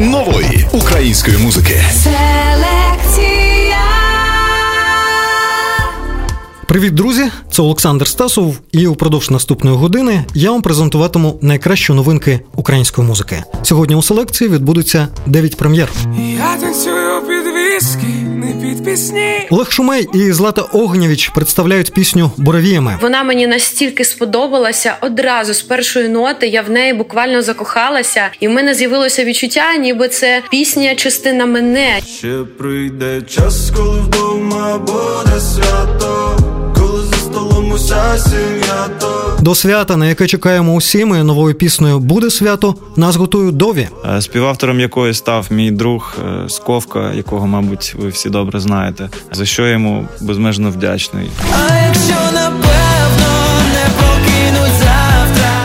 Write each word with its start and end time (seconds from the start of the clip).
нової 0.00 0.66
української 0.72 1.38
музики. 1.38 1.80
Селекція. 1.92 3.44
Привіт, 6.68 6.94
друзі! 6.94 7.22
Це 7.50 7.62
Олександр 7.62 8.08
Стасов, 8.08 8.60
і 8.72 8.86
упродовж 8.86 9.30
наступної 9.30 9.76
години 9.76 10.24
я 10.34 10.50
вам 10.50 10.62
презентуватиму 10.62 11.38
найкращі 11.42 11.92
новинки 11.92 12.40
української 12.56 13.08
музики. 13.08 13.42
Сьогодні 13.62 13.96
у 13.96 14.02
селекції 14.02 14.50
відбудеться 14.50 15.08
9 15.26 15.56
прем'єр. 15.56 15.92
Я 16.18 16.56
танцюю 16.60 17.03
не 18.34 18.52
під 18.52 18.84
пісні. 18.84 19.48
Олег 19.50 19.70
Шумей 19.70 20.08
і 20.14 20.32
Злата 20.32 20.62
Огнєвіч 20.62 21.28
представляють 21.28 21.94
пісню 21.94 22.30
Боровіями. 22.36 22.98
Вона 23.02 23.22
мені 23.22 23.46
настільки 23.46 24.04
сподобалася 24.04 24.96
одразу 25.00 25.54
з 25.54 25.62
першої 25.62 26.08
ноти. 26.08 26.46
Я 26.46 26.62
в 26.62 26.70
неї 26.70 26.94
буквально 26.94 27.42
закохалася, 27.42 28.28
і 28.40 28.48
в 28.48 28.50
мене 28.50 28.74
з'явилося 28.74 29.24
відчуття, 29.24 29.76
ніби 29.76 30.08
це 30.08 30.42
пісня 30.50 30.94
частина 30.94 31.46
мене. 31.46 32.00
Ще 32.18 32.38
прийде 32.58 33.22
час, 33.22 33.72
коли 33.76 34.00
вдома 34.00 34.78
буде 34.78 35.40
свято, 35.40 36.38
уся 37.72 38.18
сім'я 38.18 38.88
то. 39.00 39.38
До 39.40 39.54
свята, 39.54 39.96
на 39.96 40.06
яке 40.06 40.26
чекаємо 40.26 40.74
усі, 40.74 41.04
ми 41.04 41.24
новою 41.24 41.54
піснею 41.54 41.98
Буде 41.98 42.30
свято 42.30 42.74
нас 42.96 43.16
готують 43.16 43.56
дові. 43.56 43.88
Е, 44.16 44.20
Співавтором 44.22 44.80
якої 44.80 45.14
став 45.14 45.46
мій 45.50 45.70
друг 45.70 46.14
е, 46.44 46.48
Сковка, 46.48 47.12
якого, 47.12 47.46
мабуть, 47.46 47.94
ви 47.98 48.08
всі 48.08 48.30
добре 48.30 48.60
знаєте, 48.60 49.08
за 49.32 49.44
що 49.44 49.66
я 49.66 49.72
йому 49.72 50.08
безмежно 50.20 50.70
вдячний. 50.70 51.30
А 51.52 51.86
якщо 51.86 52.14
завтра. 52.32 52.83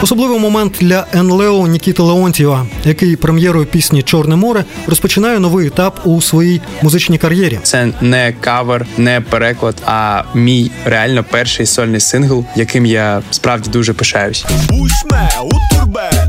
Особливий 0.02 0.39
момент 0.39 0.76
для 0.80 1.05
НЛО 1.16 1.67
Нікіти 1.67 2.01
Леонтьєва, 2.01 2.65
який 2.85 3.15
прем'єрою 3.15 3.65
пісні 3.65 4.04
Чорне 4.04 4.35
море 4.35 4.65
розпочинає 4.87 5.40
новий 5.40 5.68
етап 5.68 5.99
у 6.04 6.21
своїй 6.21 6.62
музичній 6.82 7.18
кар'єрі. 7.18 7.60
Це 7.63 7.87
не 8.01 8.34
кавер, 8.41 8.85
не 8.98 9.21
переклад, 9.21 9.76
а 9.85 10.23
мій 10.34 10.71
реально 10.85 11.26
перший 11.32 11.65
сольний 11.65 11.99
сингл, 11.99 12.46
яким 12.55 12.85
я 12.85 13.21
справді 13.32 13.70
дуже 13.70 13.93
пишаюсь. 13.93 14.46
Учме 14.70 15.29
у 15.43 15.76
турбе. 15.76 16.29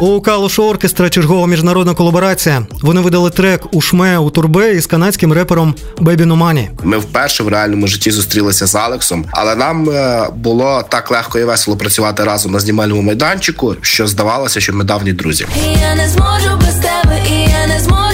У 0.00 0.20
Калуш 0.20 0.58
Оркестра 0.58 1.10
чергова 1.10 1.46
міжнародна 1.46 1.94
колаборація. 1.94 2.66
Вони 2.82 3.00
видали 3.00 3.30
трек 3.30 3.74
у 3.74 3.80
шме 3.80 4.18
у 4.18 4.30
турбе 4.30 4.74
із 4.74 4.86
канадським 4.86 5.32
репером 5.32 5.74
Бебі 5.98 6.24
Номані. 6.24 6.70
Ми 6.82 6.98
вперше 6.98 7.42
в 7.42 7.48
реальному 7.48 7.86
житті 7.86 8.10
зустрілися 8.10 8.66
з 8.66 8.74
Алексом, 8.74 9.24
але 9.30 9.54
нам 9.54 9.90
е, 9.90 10.28
було 10.36 10.84
так 10.88 11.10
легко 11.10 11.38
і 11.38 11.44
весело 11.44 11.76
працювати 11.76 12.24
разом 12.24 12.52
на 12.52 12.60
знімальному 12.60 13.02
майданчику, 13.02 13.76
що 13.80 14.06
здавалося, 14.06 14.60
що 14.60 14.72
ми 14.72 14.84
давні 14.84 15.12
друзі. 15.12 15.46
І 15.66 15.80
я 15.80 15.94
не 15.94 16.08
зможу 16.08 16.56
без 16.60 16.74
тебе, 16.74 17.18
і 17.30 17.50
я 17.50 17.66
не 17.66 17.80
зможу 17.80 18.05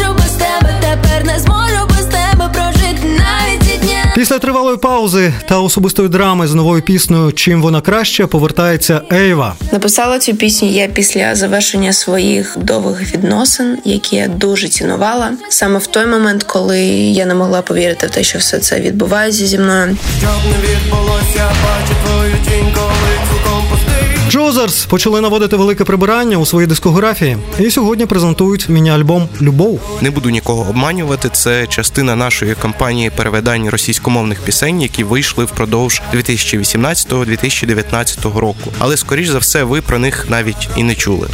Після 4.23 4.39
тривалої 4.39 4.77
паузи 4.77 5.33
та 5.49 5.59
особистої 5.59 6.09
драми 6.09 6.47
з 6.47 6.55
новою 6.55 6.83
піснею 6.83 7.33
Чим 7.33 7.63
вона 7.63 7.81
краще 7.81 8.27
повертається 8.27 9.01
Ейва. 9.13 9.55
Написала 9.73 10.19
цю 10.19 10.35
пісню 10.35 10.69
я 10.69 10.89
після 10.89 11.35
завершення 11.35 11.93
своїх 11.93 12.57
довгих 12.59 13.15
відносин, 13.15 13.79
які 13.85 14.17
я 14.17 14.29
дуже 14.29 14.69
цінувала. 14.69 15.31
Саме 15.49 15.79
в 15.79 15.87
той 15.87 16.07
момент, 16.07 16.43
коли 16.43 16.81
я 16.91 17.27
не 17.27 17.35
могла 17.35 17.63
повірити 17.63 18.07
в 18.07 18.11
те, 18.11 18.23
що 18.23 18.39
все 18.39 18.59
це 18.59 18.81
відбувається 18.81 19.47
зі 19.47 19.59
мною. 19.59 19.97
Щоб 20.19 20.31
не 20.31 20.69
відбулося, 20.69 21.53
бачу 21.65 21.95
твою 22.05 22.33
тінь, 22.33 22.75
коли 22.75 23.29
цілком 23.29 23.65
пустий. 23.71 24.02
Джозерс 24.33 24.87
почали 24.87 25.21
наводити 25.21 25.57
велике 25.57 25.85
прибирання 25.85 26.37
у 26.37 26.47
своїй 26.47 26.67
дискографії 26.67 27.37
і 27.59 27.71
сьогодні 27.71 28.07
презентують 28.07 28.69
міні-альбом 28.69 29.29
Любов. 29.41 29.81
Не 30.01 30.11
буду 30.11 30.31
нікого 30.31 30.71
обманювати. 30.71 31.29
Це 31.29 31.67
частина 31.67 32.17
нашої 32.17 32.55
кампанії 32.55 33.11
переведень 33.17 33.69
російськомовних 33.69 34.41
пісень, 34.41 34.83
які 34.83 35.05
вийшли 35.05 35.45
впродовж 35.45 36.03
2018-2019 36.15 38.39
року. 38.39 38.73
Але 38.79 38.97
скоріш 38.97 39.29
за 39.29 39.39
все, 39.39 39.65
ви 39.65 39.81
про 39.81 39.99
них 39.99 40.27
навіть 40.31 40.69
і 40.77 40.83
не 40.83 40.95
чули. 40.95 41.29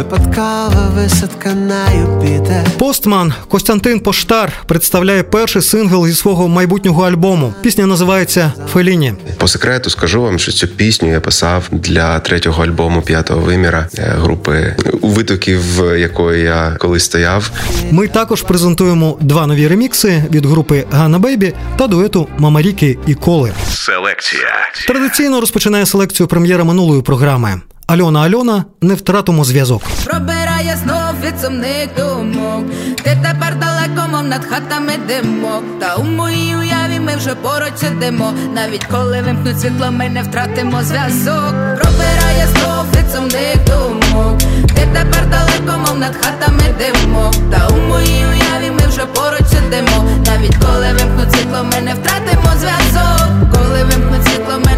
Випадкова 0.00 0.92
висадка 0.94 1.54
на 1.54 1.90
Юпітер. 1.92 2.70
Постман 2.78 3.32
Костянтин 3.48 4.00
Поштар 4.00 4.52
представляє 4.66 5.22
перший 5.22 5.62
сингл 5.62 6.06
зі 6.06 6.14
свого 6.14 6.48
майбутнього 6.48 7.02
альбому. 7.02 7.54
Пісня 7.62 7.86
називається 7.86 8.52
Феліні. 8.72 9.14
По 9.38 9.48
секрету 9.48 9.90
скажу 9.90 10.22
вам, 10.22 10.38
що 10.38 10.52
цю 10.52 10.68
пісню 10.68 11.10
я 11.10 11.20
писав 11.20 11.68
для 11.72 12.18
третього 12.18 12.64
альбому 12.64 13.02
п'ятого 13.02 13.40
виміра 13.40 13.88
е, 13.98 14.02
групи 14.18 14.76
у 15.00 15.08
витоків 15.08 15.60
якої 15.98 16.42
я 16.42 16.76
колись 16.78 17.04
стояв. 17.04 17.50
Ми 17.90 18.08
також 18.08 18.42
презентуємо 18.42 19.18
два 19.20 19.46
нові 19.46 19.68
ремікси 19.68 20.24
від 20.30 20.46
групи 20.46 20.84
Ганна 20.90 21.18
Бейбі 21.18 21.54
та 21.76 21.86
дуету 21.86 22.28
Мамаріки 22.38 22.98
і 23.06 23.14
Коли. 23.14 23.52
Селекція. 23.70 24.50
Традиційно 24.86 25.40
розпочинає 25.40 25.86
селекцію 25.86 26.26
прем'єра 26.26 26.64
минулої 26.64 27.02
програми. 27.02 27.60
Альона 27.90 28.20
Альона 28.20 28.64
не 28.82 28.94
втратимо 28.94 29.44
зв'язок. 29.44 29.82
Пробирає 30.04 30.76
знов 30.84 31.14
від 31.26 31.40
сумних 31.40 31.88
думок. 31.96 32.64
Ти 32.96 33.18
тепер 33.22 33.56
далеко, 33.60 34.08
мов 34.12 34.22
над 34.22 34.44
хатами 34.44 34.92
димок. 35.08 35.64
Та 35.80 35.94
у 35.96 36.04
моїй 36.04 36.56
уяві 36.56 37.00
ми 37.00 37.16
вже 37.16 37.34
поруч 37.34 37.72
сидимо. 37.76 38.32
Навіть 38.54 38.84
коли 38.84 39.22
вимкнуть 39.22 39.60
світло, 39.60 39.90
ми 39.90 40.08
не 40.08 40.22
втратимо 40.22 40.82
зв'язок. 40.82 41.50
Пробирає 41.50 42.46
знов 42.54 42.84
від 42.96 43.12
сумних 43.14 43.56
думок. 43.66 44.38
Ти 44.74 44.88
тепер 44.92 45.26
далеко, 45.30 45.78
мов 45.86 45.98
над 45.98 46.16
хатами 46.16 46.62
димок. 46.78 47.34
Та 47.52 47.68
у 47.74 47.88
моїй 47.88 48.24
уяві 48.26 48.70
ми 48.70 48.88
вже 48.88 49.04
поруч 49.14 49.46
сидимо. 49.50 50.04
Навіть 50.26 50.56
коли 50.56 50.86
вимкнуть 50.98 51.32
світло, 51.32 51.64
ми 51.64 51.80
не 51.80 51.94
втратимо 51.94 52.50
зв'язок. 52.60 53.28
Коли 53.54 53.84
вимкнуть 53.84 54.24
світло, 54.26 54.54
ми 54.64 54.69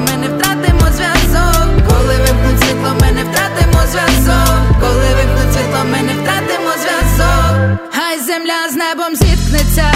світло, 0.00 0.16
ми 0.16 0.28
не 0.28 0.28
втратимо 0.28 0.80
зв'язок. 0.96 1.88
Коли 1.88 2.14
вимкнуть 2.16 2.60
світло, 2.60 2.90
ми 3.00 3.12
не 3.12 3.24
втратимо 3.24 3.80
зв'язок. 3.90 4.80
Коли 4.80 5.08
вимкнуть 5.16 5.54
світло, 5.54 5.84
ми 5.90 6.02
не 6.02 6.12
втратимо 6.12 6.70
зв'язок. 6.82 7.78
Хай 7.92 8.20
земля 8.20 8.68
з 8.72 8.76
небом 8.76 9.16
зіткнеться. 9.16 9.92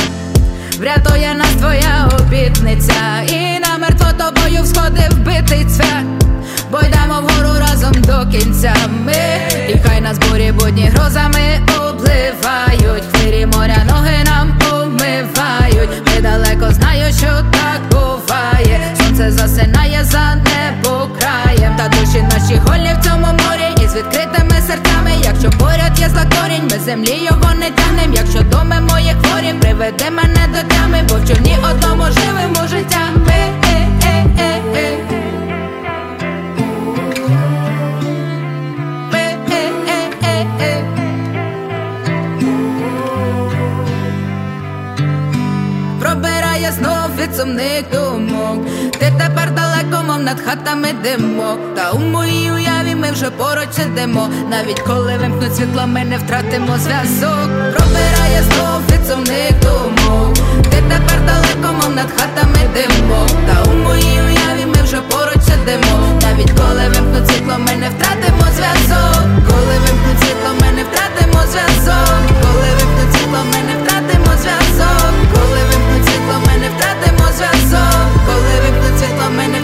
Врятує 0.78 1.34
нас 1.34 1.48
твоя 1.60 2.10
обітниця. 2.18 3.22
І 3.28 3.58
намертво 3.58 4.06
тобою 4.18 4.62
всходив 4.62 5.18
битий 5.24 5.64
цвях. 5.64 6.02
Бо 6.70 6.80
йдемо 6.80 7.20
вгору 7.20 7.58
разом 7.60 7.92
до 7.92 8.38
кінця. 8.38 8.74
Ми 9.04 9.48
і 9.68 9.78
хай 9.86 10.00
нас 10.00 10.18
бурі 10.18 10.52
будні 10.52 10.90
грозами 10.94 11.60
обливають. 11.78 13.04
Хвирі 13.12 13.46
моря 13.46 13.84
ноги 13.90 14.24
нам 14.24 14.58
умивають. 14.72 15.90
Ми 16.06 16.22
далеко 16.22 16.72
знаю, 16.72 17.12
що 17.12 17.26
так 17.26 17.73
морі. 23.94 24.04
Відкритими 24.04 24.62
серцями, 24.66 25.10
якщо 25.24 25.50
поряд 25.50 25.98
є 25.98 26.08
зла 26.08 26.24
корінь, 26.24 26.68
ми 26.70 26.78
землі 26.78 27.18
його 27.30 27.54
не 27.54 27.70
тягнем. 27.70 28.14
Якщо 28.14 28.40
доми 28.40 28.80
мої 28.80 29.14
хворі, 29.22 29.54
приведи 29.60 30.10
мене 30.10 30.48
до 30.48 30.74
тями, 30.74 31.02
бо 31.08 31.14
в 31.14 31.28
човні 31.28 31.56
одному 31.70 32.04
живемо. 32.04 32.54
Е, 32.72 32.84
е, 33.22 33.88
е, 34.02 34.24
е, 40.22 40.46
е. 40.60 40.84
Пробирає 46.00 46.72
знов 46.72 47.16
від 47.18 47.36
сумних 47.36 47.84
думок. 47.92 48.43
Над 50.24 50.40
хатами 50.40 50.88
димок. 51.02 51.58
Та 51.76 51.90
у 51.90 51.98
моїй 51.98 52.52
уяві 52.52 52.94
ми 52.94 53.10
вже 53.10 53.30
поруч 53.30 53.68
сидимо. 53.72 54.28
Навіть 54.50 54.80
коли 54.80 55.16
вимкнуть 55.16 55.56
світло, 55.56 55.82
ми 55.86 56.04
не 56.04 56.18
втратимо 56.18 56.78
зв'язок. 56.78 57.48
Пробирає 57.74 58.42
знов 58.42 58.80
від 58.90 59.08
сумних 59.08 59.52
думок. 59.62 60.34
Ти 60.70 60.78
тепер 60.90 61.18
далеко, 61.26 61.72
мов 61.72 61.94
над 61.96 62.08
хатами 62.16 62.62
димок. 62.74 63.28
Та 63.46 63.70
у 63.70 63.74
моїй 63.74 64.20
уяві 64.28 64.66
ми 64.66 64.82
вже 64.82 64.96
поруч 65.10 65.42
сидимо. 65.48 65.92
Навіть 66.22 66.52
коли 66.60 66.84
вимкнуть 66.94 67.28
світло, 67.28 67.54
ми 67.58 67.72
не 67.82 67.88
втратимо 67.94 68.46
зв'язок. 68.56 69.24
Коли 69.48 69.74
вимкнуть 69.84 70.20
світло, 70.22 70.50
ми 70.60 70.68
не 70.76 70.82
втратимо 70.88 71.40
зв'язок. 71.52 72.20
Коли 72.42 72.68
вимкнуть 72.78 73.12
світло, 73.14 73.40
ми 73.52 73.60
не 73.68 73.74
втратимо 73.80 74.30
зв'язок. 74.42 75.12
Коли 75.34 75.60
вимкнуть 75.68 76.04
світло, 76.08 76.36
ми 76.46 76.54
не 76.62 76.68
втратимо 76.74 77.24
зв'язок. 77.36 78.06
Коли 78.26 78.54
вимкнуть 78.62 78.98
світло, 79.00 79.26
ми 79.36 79.46
не 79.54 79.63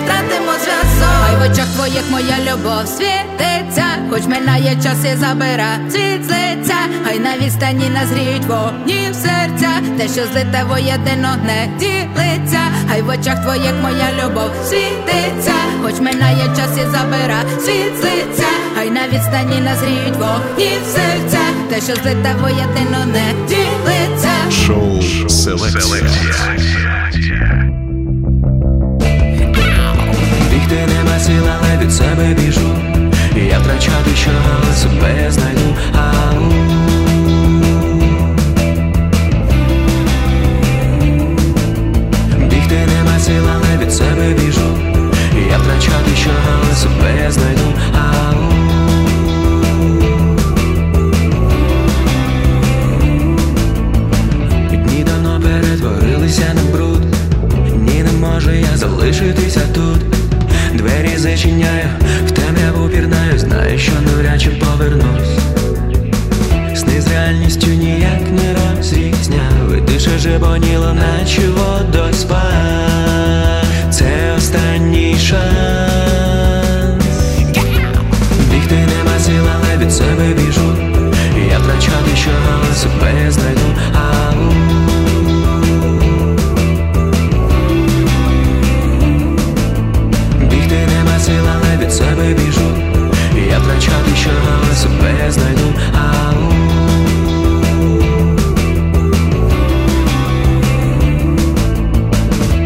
зв'язок. 0.71 1.17
Хай 1.23 1.37
в 1.37 1.53
очах 1.53 1.67
твоїх 1.75 2.11
моя 2.11 2.37
любов 2.53 2.89
світиться, 2.89 3.85
хоч 4.11 4.23
минає 4.27 4.77
час 4.83 5.05
і 5.13 5.17
забира 5.17 5.79
світ 5.91 6.25
з 6.25 6.29
лиця, 6.29 6.79
хай 7.05 7.19
на 7.19 7.37
відстані 7.37 7.89
назріють 7.89 8.45
вогні 8.45 9.09
в 9.11 9.15
серця, 9.15 9.69
те, 9.99 10.09
що 10.09 10.27
злите 10.33 10.65
воєдино 10.69 11.37
не 11.45 11.69
ділиться, 11.79 12.61
хай 12.89 13.03
в 13.03 13.09
очах 13.09 13.43
твоїх 13.43 13.75
моя 13.83 14.09
любов 14.25 14.51
світиться, 14.65 15.55
хоч 15.83 16.01
минає 16.01 16.45
час 16.57 16.79
і 16.79 16.91
забира 16.91 17.43
світлиця, 17.61 18.49
хай 18.75 18.91
на 18.91 19.09
відстані 19.09 19.61
назріють 19.61 20.17
вогні 20.17 20.71
в 20.83 20.87
серця, 20.87 21.41
те, 21.71 21.81
що 21.81 22.03
злите 22.03 22.35
воєдино 22.41 23.07
не 23.07 23.35
ділиться. 23.49 24.31
Шоу 24.67 25.03
Селекція. 25.29 26.11
Бігти 30.71 30.87
нема 30.95 31.19
сил, 31.19 31.45
але 31.49 31.85
від 31.85 31.93
себе 31.93 32.35
біжу. 32.35 32.77
Я 33.51 33.59
втрачати 33.59 34.11
що, 34.17 34.31
але 34.31 34.77
себе 34.77 35.31
знайду. 35.31 35.75
Ау. 35.95 36.53
Бігти 42.39 42.87
нема 42.87 43.19
сил, 43.19 43.45
але 43.55 43.85
від 43.85 43.93
себе 43.93 44.35
біжу. 44.35 44.79
Я 45.51 45.59
втрачати 45.59 46.17
що, 46.17 46.31
але 46.53 46.77
себе 46.77 47.31
знайду. 47.31 47.73
Ау. 47.95 48.37
Дні 54.71 55.07
перетворилися 55.43 56.55
на 56.55 56.63
бруд. 56.73 57.03
Ні, 57.77 58.03
не 58.03 58.13
можу 58.13 58.51
я 58.51 58.77
залишитися 58.77 59.61
тут. 59.75 60.20
Двері 60.81 61.17
зачиняю, 61.17 61.89
в 62.27 62.31
темряву 62.31 62.89
пірнаю, 62.89 63.39
знаю, 63.39 63.79
що 63.79 63.93
навряд 64.07 64.41
чи 64.41 64.51
повернусь. 64.51 65.39
Сни 66.75 67.01
з 67.01 67.09
реальністю 67.09 67.67
ніяк 67.67 68.21
не 68.33 68.55
розрізняв 68.55 69.81
Дише 69.87 70.19
жебоніло, 70.19 70.95
наче 70.95 71.43
водоспад 71.49 72.41
Це 73.91 74.35
останній 74.37 75.17
шанс 75.19 75.45
Бігти 78.53 78.75
нема 78.75 79.19
сил, 79.21 79.45
але 79.55 79.85
від 79.85 79.93
себе 79.93 80.35
біжу 80.35 80.77
Я 81.51 81.59
втрачати 81.59 82.17
що, 82.17 82.31
себе 82.75 83.31
знайду 83.31 83.75
Ау. 83.95 84.90
Я 93.91 94.17
що, 94.17 94.31
себе 94.75 95.31
знайду? 95.31 95.73
Ау. 95.95 96.53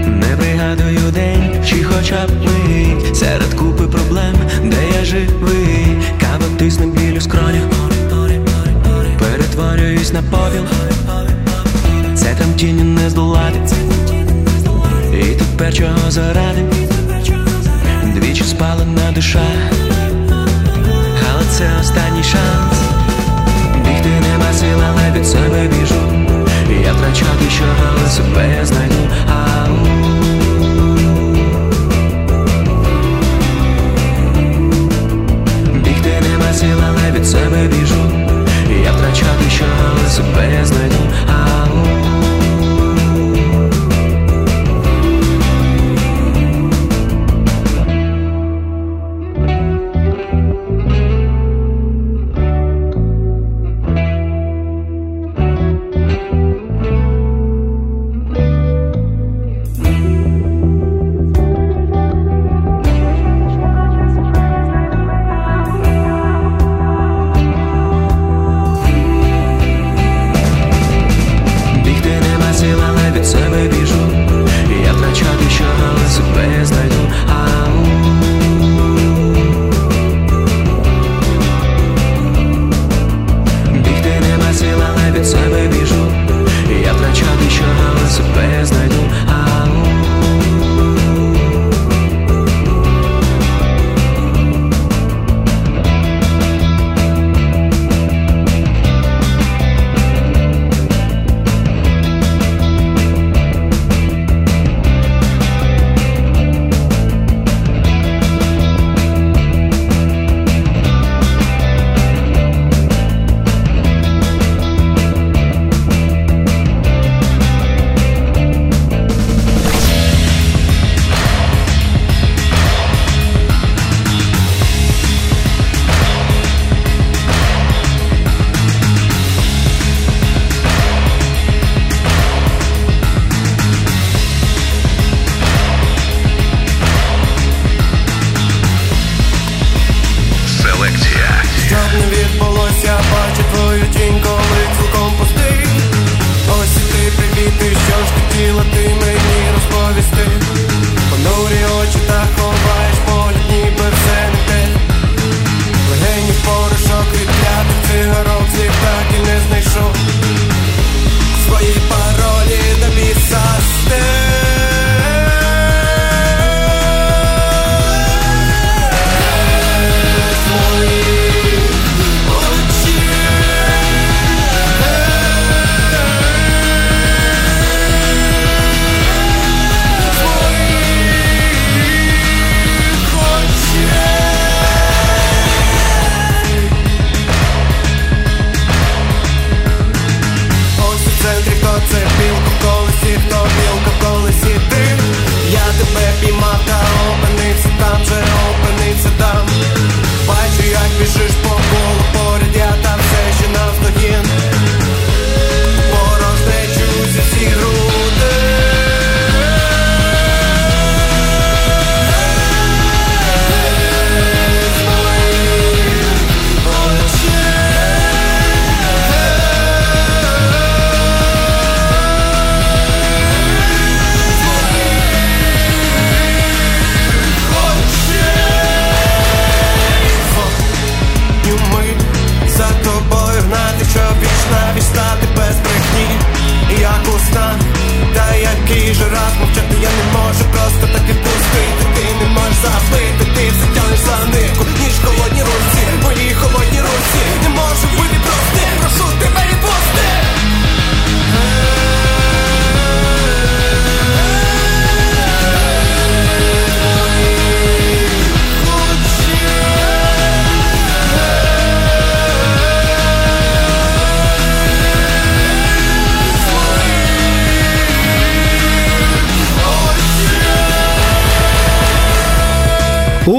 Не 0.06 0.37
пригадую 0.37 1.11
день, 1.12 1.65
чи 1.69 1.85
хоча 1.85 2.26
б 2.26 2.31
мить. 2.31 3.17
Серед 3.17 3.55
купи 3.55 3.85
проблем, 3.85 4.35
де 4.65 4.99
я 4.99 5.05
живий. 5.05 5.97
Кава 6.21 6.59
тисне 6.59 6.87
біль 6.87 7.17
у 7.17 7.21
скронях 7.21 7.62
Перетворююсь 9.19 10.12
на 10.12 10.23
попіл 10.23 10.65
Це 12.15 12.35
тремтіння 12.35 12.85
не 12.85 13.11
здолати. 13.11 13.61
І 15.12 15.25
тепер 15.25 15.75
чого 15.75 16.11
заради? 16.11 16.62
Двічі 18.15 18.44
спалена 18.44 19.12
душа. 19.15 19.41
Але 19.41 19.94
але 28.37 28.74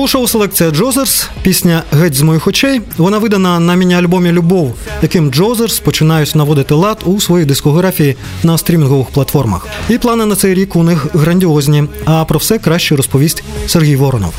шоу 0.07 0.27
селекція 0.27 0.71
Джозерс 0.71 1.29
пісня 1.41 1.83
Геть 1.91 2.13
з 2.15 2.21
моїх 2.21 2.47
очей. 2.47 2.81
Вона 2.97 3.17
видана 3.17 3.59
на 3.59 3.75
міні-альбомі 3.75 4.31
Любов, 4.31 4.75
яким 5.01 5.31
Джозерс 5.31 5.79
починають 5.79 6.35
наводити 6.35 6.73
лад 6.73 7.01
у 7.05 7.21
своїй 7.21 7.45
дискографії 7.45 8.15
на 8.43 8.57
стрімінгових 8.57 9.07
платформах. 9.07 9.67
І 9.89 9.97
плани 9.97 10.25
на 10.25 10.35
цей 10.35 10.53
рік 10.53 10.75
у 10.75 10.83
них 10.83 11.07
грандіозні. 11.13 11.83
А 12.05 12.25
про 12.25 12.39
все 12.39 12.59
краще 12.59 12.95
розповість 12.95 13.43
Сергій 13.67 13.95
Воронов. 13.95 14.33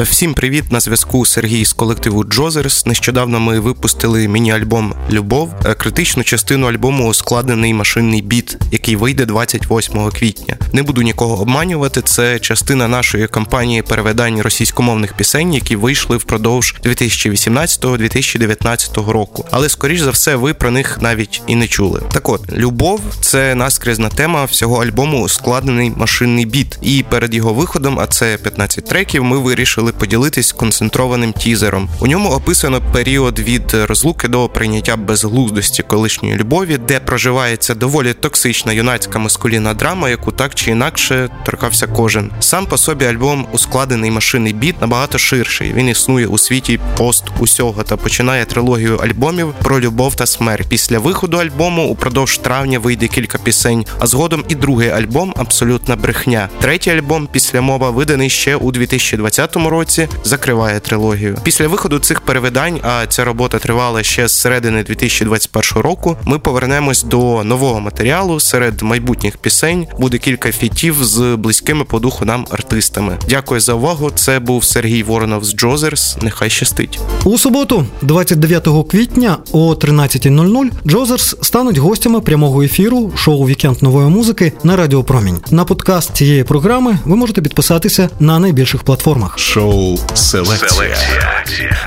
Всім 0.00 0.34
привіт 0.34 0.72
на 0.72 0.80
зв'язку 0.80 1.26
Сергій 1.26 1.64
з 1.64 1.72
колективу 1.72 2.24
Джозерс. 2.24 2.86
Нещодавно 2.86 3.40
ми 3.40 3.60
випустили 3.60 4.28
міні-альбом 4.28 4.94
Любов. 5.10 5.54
Е, 5.64 5.74
Критичну 5.74 6.24
частину 6.24 6.66
альбому 6.66 7.08
ускладнений 7.08 7.74
машинний 7.74 8.22
біт, 8.22 8.56
який 8.70 8.96
вийде 8.96 9.24
28 9.24 10.10
квітня. 10.10 10.56
Не 10.72 10.82
буду 10.82 11.02
нікого 11.02 11.42
обманювати. 11.42 12.02
Це 12.02 12.38
частина 12.38 12.88
нашої 12.88 13.28
кампанії 13.28 13.82
переведень 13.82 14.42
російськомовних 14.42 15.12
пісень, 15.12 15.54
які 15.54 15.76
вийшли 15.76 16.16
впродовж 16.16 16.74
2018-2019 16.84 19.10
року. 19.10 19.44
Але 19.50 19.68
скоріш 19.92 20.04
за 20.04 20.10
все, 20.10 20.36
ви 20.36 20.54
про 20.54 20.70
них 20.70 20.98
навіть 21.00 21.42
і 21.46 21.54
не 21.54 21.68
чули. 21.68 22.02
Так 22.12 22.28
от, 22.28 22.52
любов 22.52 23.00
це 23.20 23.54
наскрізна 23.54 24.08
тема 24.08 24.44
всього 24.44 24.82
альбому 24.82 25.22
ускладнений 25.22 25.92
машинний 25.96 26.46
біт. 26.46 26.78
І 26.82 27.04
перед 27.10 27.34
його 27.34 27.54
виходом, 27.54 27.98
а 27.98 28.06
це 28.06 28.36
15 28.36 28.84
треків, 28.84 29.24
ми 29.24 29.38
вирішили 29.38 29.92
поділитись 29.92 30.52
концентрованим 30.52 31.32
тізером. 31.32 31.88
У 32.00 32.06
ньому 32.06 32.30
описано 32.30 32.80
період 32.92 33.38
від 33.38 33.74
розлуки 33.74 34.28
до 34.28 34.48
прийняття 34.48 34.96
безглуздості 34.96 35.82
колишньої 35.82 36.36
любові, 36.36 36.78
де 36.88 37.00
проживається 37.00 37.74
доволі 37.74 38.14
токсична 38.14 38.72
юнацька 38.72 39.18
маскулінна 39.18 39.74
драма, 39.74 40.10
яку 40.10 40.32
так 40.32 40.54
чи 40.54 40.70
інакше 40.70 41.28
торкався 41.44 41.86
кожен. 41.86 42.30
Сам 42.40 42.66
по 42.66 42.78
собі 42.78 43.04
альбом 43.04 43.46
ускладений 43.52 44.10
машинний 44.10 44.52
біт 44.52 44.80
набагато 44.80 45.18
ширший. 45.18 45.72
Він 45.72 45.88
існує 45.88 46.26
у 46.26 46.38
світі 46.38 46.80
пост 46.96 47.24
усього 47.38 47.82
та 47.82 47.96
починає 47.96 48.44
трилогію 48.44 48.96
альбомів 48.96 49.54
про 49.62 49.81
любов 49.82 50.14
та 50.14 50.26
смерть. 50.26 50.68
Після 50.68 50.98
виходу 50.98 51.36
альбому 51.36 51.88
упродовж 51.88 52.38
травня 52.38 52.78
вийде 52.78 53.08
кілька 53.08 53.38
пісень, 53.38 53.86
а 53.98 54.06
згодом 54.06 54.44
і 54.48 54.54
другий 54.54 54.90
альбом 54.90 55.34
абсолютна 55.36 55.96
брехня. 55.96 56.48
Третій 56.60 56.90
альбом 56.90 57.28
після 57.32 57.60
мова 57.60 57.90
виданий 57.90 58.30
ще 58.30 58.56
у 58.56 58.72
2020 58.72 59.56
році. 59.56 60.08
Закриває 60.24 60.80
трилогію. 60.80 61.38
Після 61.42 61.68
виходу 61.68 61.98
цих 61.98 62.20
перевидань, 62.20 62.80
а 62.82 63.06
ця 63.06 63.24
робота 63.24 63.58
тривала 63.58 64.02
ще 64.02 64.28
з 64.28 64.32
середини 64.32 64.82
2021 64.82 65.82
року. 65.82 66.16
Ми 66.24 66.38
повернемось 66.38 67.02
до 67.02 67.44
нового 67.44 67.80
матеріалу. 67.80 68.40
Серед 68.40 68.82
майбутніх 68.82 69.36
пісень 69.36 69.86
буде 69.98 70.18
кілька 70.18 70.52
фітів 70.52 71.04
з 71.04 71.36
близькими 71.36 71.84
по 71.84 71.98
духу 71.98 72.24
нам 72.24 72.46
артистами. 72.50 73.18
Дякую 73.28 73.60
за 73.60 73.74
увагу. 73.74 74.10
Це 74.14 74.38
був 74.38 74.64
Сергій 74.64 75.02
Воронов 75.02 75.44
з 75.44 75.54
Джозерс. 75.54 76.16
Нехай 76.22 76.50
щастить. 76.50 77.00
У 77.24 77.38
суботу, 77.38 77.86
29 78.02 78.68
квітня 78.90 79.38
о 79.52 79.71
13.00 79.74 80.70
Джозерс 80.86 81.36
стануть 81.40 81.78
гостями 81.78 82.20
прямого 82.20 82.62
ефіру 82.62 83.12
шоу 83.16 83.46
Вікенд 83.46 83.82
нової 83.82 84.08
музики 84.08 84.52
на 84.64 84.76
Радіо 84.76 85.04
Промінь. 85.04 85.38
На 85.50 85.64
подкаст 85.64 86.16
цієї 86.16 86.44
програми 86.44 86.98
ви 87.04 87.16
можете 87.16 87.42
підписатися 87.42 88.08
на 88.20 88.38
найбільших 88.38 88.82
платформах. 88.82 89.38
Шоу 89.38 89.98
Селекція. 90.14 90.96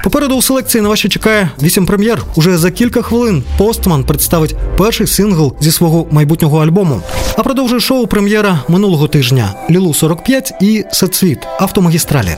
Попереду 0.04 0.36
у 0.36 0.42
селекції 0.42 0.82
на 0.82 0.90
вас 0.90 1.00
ще 1.00 1.10
чекає 1.10 1.50
вісім 1.64 1.86
прем'єр. 1.86 2.24
Уже 2.36 2.58
за 2.58 2.72
кілька 2.72 3.02
хвилин 3.02 3.44
Постман 3.58 4.04
представить 4.04 4.56
перший 4.78 5.08
сингл 5.08 5.54
зі 5.60 5.72
свого 5.72 6.08
майбутнього 6.12 6.60
альбому. 6.64 7.02
А 7.38 7.44
продовжує 7.44 7.82
шоу 7.82 8.08
прем'єра 8.08 8.60
минулого 8.68 9.08
тижня 9.08 9.54
Лілу 9.70 9.94
45 9.94 10.54
і 10.62 10.86
Сецвіт 10.92 11.40
автомагістралі. 11.60 12.38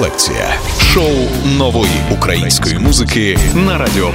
Селекція. 0.00 0.48
Шоу 0.80 1.28
нової 1.58 2.00
української 2.10 2.78
музики 2.78 3.38
на 3.54 3.78
Радіо 3.78 4.12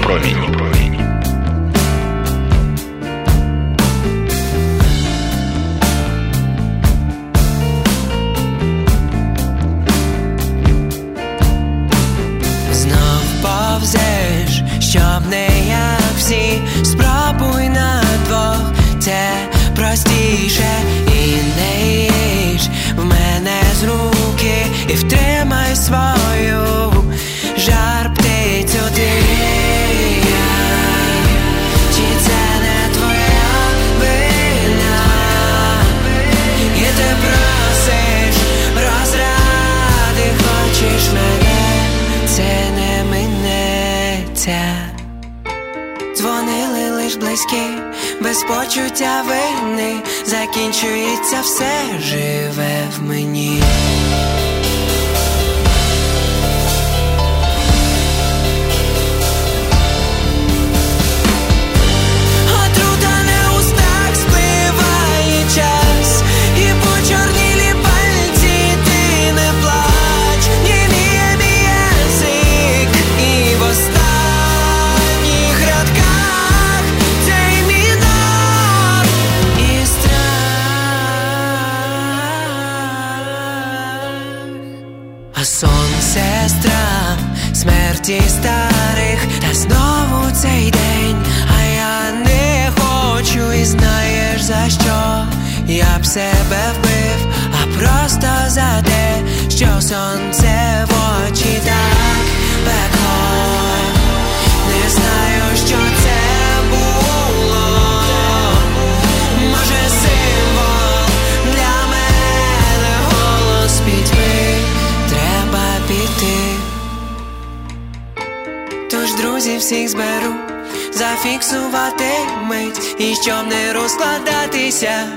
фіксувати 121.26 122.12
мить 122.44 122.96
і 123.00 123.16
щоб 123.16 123.48
не 123.48 123.74
розкладатися 123.74 125.08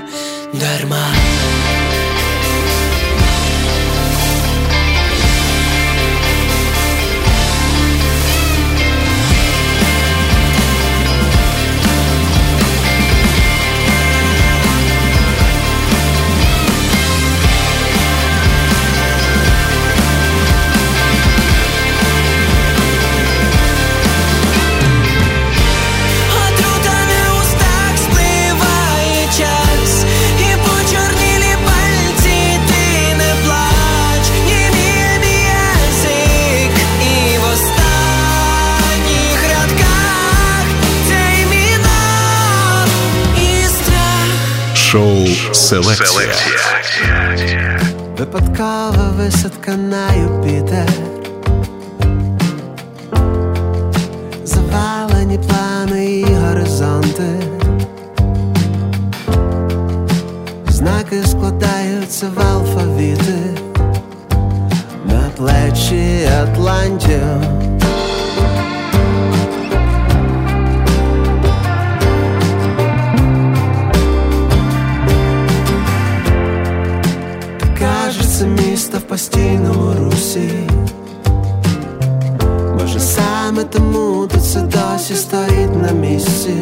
дарма. 0.53 1.13
Шоу 45.19 45.53
Селекція. 45.53 46.33
Випадкова 48.17 49.13
висадка 49.17 49.71
на 49.71 50.13
Юпітер. 50.13 50.89
Завалені 54.43 55.39
плани 55.47 56.05
і 56.05 56.25
горизонти. 56.25 57.41
Знаки 60.67 61.23
складаються 61.27 62.27
в 62.35 62.39
алфавіти. 62.39 63.57
На 65.05 65.29
плечі 65.37 66.29
Атлантів. 66.41 67.48
постійному 79.19 79.93
русі, 79.99 80.49
може 82.79 82.99
саме 82.99 83.63
тому 83.63 84.27
тут 84.27 84.43
це 84.43 84.61
досі 84.61 85.15
стоїть 85.15 85.75
на 85.81 85.91
місці. 85.91 86.53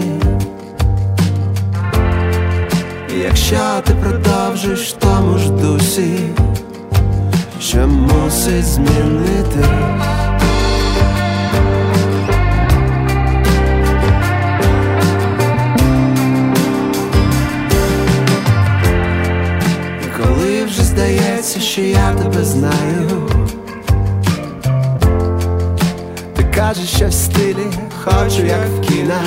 І 3.15 3.19
якщо 3.19 3.81
ти 3.85 3.93
продовжиш 3.93 4.93
тому 4.99 5.37
ж 5.37 5.49
дусі, 5.49 6.19
що 7.59 7.87
мусить 7.87 8.65
змінити. 8.65 9.65
здається, 21.47 21.59
що 21.59 21.81
я 21.81 22.13
тебе 22.13 22.43
знаю. 22.43 23.29
Ти 26.35 26.43
кажеш, 26.43 26.89
що 26.89 27.07
в 27.07 27.13
стилі 27.13 27.67
хочу, 28.03 28.45
як 28.45 28.67
в 28.77 28.81
кінах. 28.81 29.21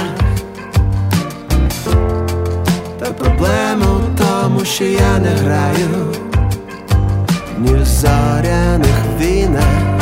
Та 2.98 3.12
проблема 3.12 3.87
в 3.87 4.18
тому, 4.18 4.64
що 4.64 4.85
я 4.85 5.18
не 5.18 5.30
граю, 5.30 6.14
ні 7.59 7.74
в 7.74 7.85
зоряних 7.85 8.96
війнах. 9.20 10.00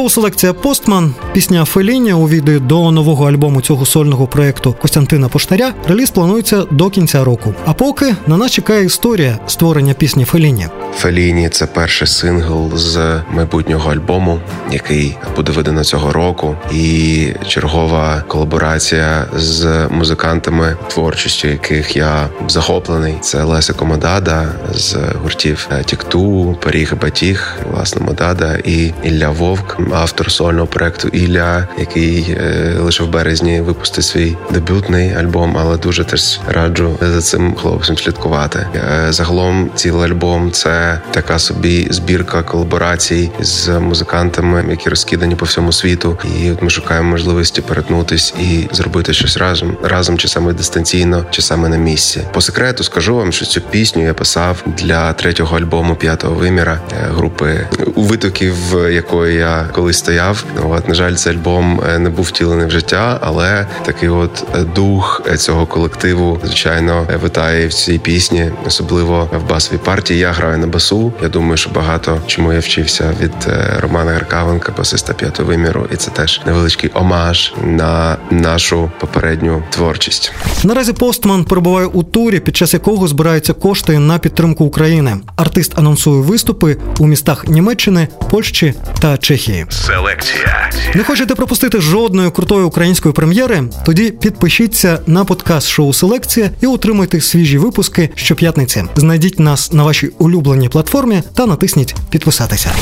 Промінь. 0.00 0.10
шоу 0.10 0.10
селекція 0.10 0.52
Постман, 0.52 1.14
пісня 1.32 1.64
Феліні 1.64 2.14
відео 2.14 2.60
до 2.60 2.90
нового 2.90 3.28
альбому 3.28 3.60
цього 3.60 3.86
сольного 3.86 4.26
проєкту 4.26 4.74
Костянтина 4.80 5.28
Поштаря. 5.28 5.72
Реліз 5.88 6.10
планується 6.10 6.64
до 6.70 6.90
кінця 6.90 7.24
року. 7.24 7.54
А 7.66 7.72
поки 7.72 8.14
на 8.26 8.36
нас 8.36 8.52
чекає 8.52 8.84
історія 8.84 9.38
створення 9.46 9.94
пісні 9.94 10.24
Феліні. 10.24 10.66
Феліні 10.94 11.48
це 11.48 11.66
перший 11.66 12.08
сингл 12.08 12.76
з 12.76 13.20
майбутнього 13.30 13.92
альбому, 13.92 14.40
який 14.70 15.16
буде 15.36 15.52
видано 15.52 15.84
цього 15.84 16.12
року, 16.12 16.56
і 16.72 17.32
чергова 17.46 18.24
колаборація 18.28 19.26
з 19.36 19.88
музикантами, 19.90 20.76
творчістю 20.88 21.48
яких 21.48 21.96
я 21.96 22.28
захоплений. 22.48 23.14
Це 23.20 23.42
Леся 23.42 23.72
Комодада 23.72 24.48
з 24.74 24.96
гуртів 25.22 25.68
Тікту, 25.84 26.58
Паріг 26.62 26.94
Батіг, 27.02 27.56
власне, 27.72 28.02
Модада 28.06 28.58
і 28.64 28.92
Ілля 29.02 29.28
Вовк, 29.30 29.78
автор 29.92 30.32
сольного 30.32 30.66
проекту 30.66 31.08
Ілля, 31.08 31.68
який 31.78 32.36
е, 32.40 32.76
лише 32.80 33.02
в 33.02 33.10
березні 33.10 33.60
випустив 33.60 34.04
свій 34.04 34.36
дебютний 34.50 35.14
альбом, 35.14 35.56
але 35.60 35.76
дуже 35.76 36.04
теж 36.04 36.40
раджу 36.48 36.98
за 37.00 37.20
цим 37.20 37.54
хлопцем 37.54 37.96
слідкувати. 37.96 38.66
Е, 38.74 39.12
Загалом 39.12 39.70
цілий 39.74 40.10
альбом 40.10 40.50
це 40.52 40.79
така 41.10 41.38
собі 41.38 41.88
збірка 41.90 42.42
колаборацій 42.42 43.30
з 43.40 43.68
музикантами, 43.68 44.64
які 44.70 44.88
розкидані 44.88 45.36
по 45.36 45.44
всьому 45.44 45.72
світу. 45.72 46.18
І 46.38 46.50
от 46.50 46.62
ми 46.62 46.70
шукаємо 46.70 47.10
можливості 47.10 47.60
перетнутись 47.60 48.34
і 48.40 48.68
зробити 48.72 49.12
щось 49.12 49.36
разом, 49.36 49.76
разом 49.82 50.18
чи 50.18 50.28
саме 50.28 50.52
дистанційно, 50.52 51.24
чи 51.30 51.42
саме 51.42 51.68
на 51.68 51.76
місці. 51.76 52.22
По 52.32 52.40
секрету 52.40 52.84
скажу 52.84 53.16
вам, 53.16 53.32
що 53.32 53.46
цю 53.46 53.60
пісню 53.60 54.04
я 54.04 54.14
писав 54.14 54.64
для 54.66 55.12
третього 55.12 55.58
альбому 55.58 55.94
п'ятого 55.94 56.34
виміра 56.34 56.80
е, 56.92 57.08
групи 57.14 57.66
у 57.94 58.02
витоків 58.02 58.56
якої 58.90 59.36
я 59.36 59.68
колись 59.72 59.98
стояв. 59.98 60.44
От 60.62 60.88
на 60.88 60.94
жаль, 60.94 61.14
цей 61.14 61.32
альбом 61.32 61.80
е, 61.88 61.98
не 61.98 62.10
був 62.10 62.24
втілений 62.24 62.66
в 62.66 62.70
життя, 62.70 63.18
але 63.22 63.66
такий 63.84 64.08
от 64.08 64.44
е, 64.54 64.60
дух 64.60 65.22
цього 65.36 65.66
колективу, 65.66 66.40
звичайно, 66.44 67.06
витає 67.22 67.66
в 67.66 67.74
цій 67.74 67.98
пісні, 67.98 68.50
особливо 68.66 69.28
в 69.32 69.50
басовій 69.50 69.78
партії. 69.78 70.20
Я 70.20 70.32
граю 70.32 70.58
на 70.58 70.66
басу. 70.70 71.12
Я 71.22 71.28
думаю, 71.28 71.56
що 71.56 71.70
багато 71.70 72.20
чому 72.26 72.52
я 72.52 72.58
вчився 72.58 73.14
від 73.20 73.32
е, 73.46 73.76
Романа 73.80 74.12
Гаркавенка, 74.12 74.72
басиста 74.78 75.12
п'ятого 75.12 75.48
виміру, 75.48 75.86
і 75.92 75.96
це 75.96 76.10
теж 76.10 76.40
невеличкий 76.46 76.90
омаж 76.94 77.52
на 77.64 78.16
нашу 78.30 78.90
попередню 79.00 79.62
творчість. 79.70 80.32
Наразі 80.64 80.92
постман 80.92 81.44
перебуває 81.44 81.86
у 81.86 82.02
турі, 82.02 82.40
під 82.40 82.56
час 82.56 82.74
якого 82.74 83.08
збираються 83.08 83.52
кошти 83.52 83.98
на 83.98 84.18
підтримку 84.18 84.64
України. 84.64 85.16
Артист 85.36 85.78
анонсує 85.78 86.22
виступи 86.22 86.76
у 86.98 87.06
містах 87.06 87.48
Німеччини, 87.48 88.08
Польщі 88.30 88.74
та 89.00 89.18
Чехії. 89.18 89.66
Селекція. 89.68 90.70
Не 90.94 91.02
хочете 91.04 91.34
пропустити 91.34 91.80
жодної 91.80 92.30
крутої 92.30 92.64
української 92.64 93.14
прем'єри? 93.14 93.62
Тоді 93.86 94.10
підпишіться 94.10 94.98
на 95.06 95.24
подкаст 95.24 95.68
шоу 95.68 95.92
Селекція 95.92 96.50
і 96.60 96.66
отримайте 96.66 97.20
свіжі 97.20 97.58
випуски 97.58 98.10
щоп'ятниці. 98.14 98.84
Знайдіть 98.96 99.40
нас 99.40 99.72
на 99.72 99.82
вашій 99.82 100.10
улюбленій 100.18 100.59
платформі 100.68 101.22
та 101.34 101.46
натисніть 101.46 101.94
підписатися. 102.10 102.72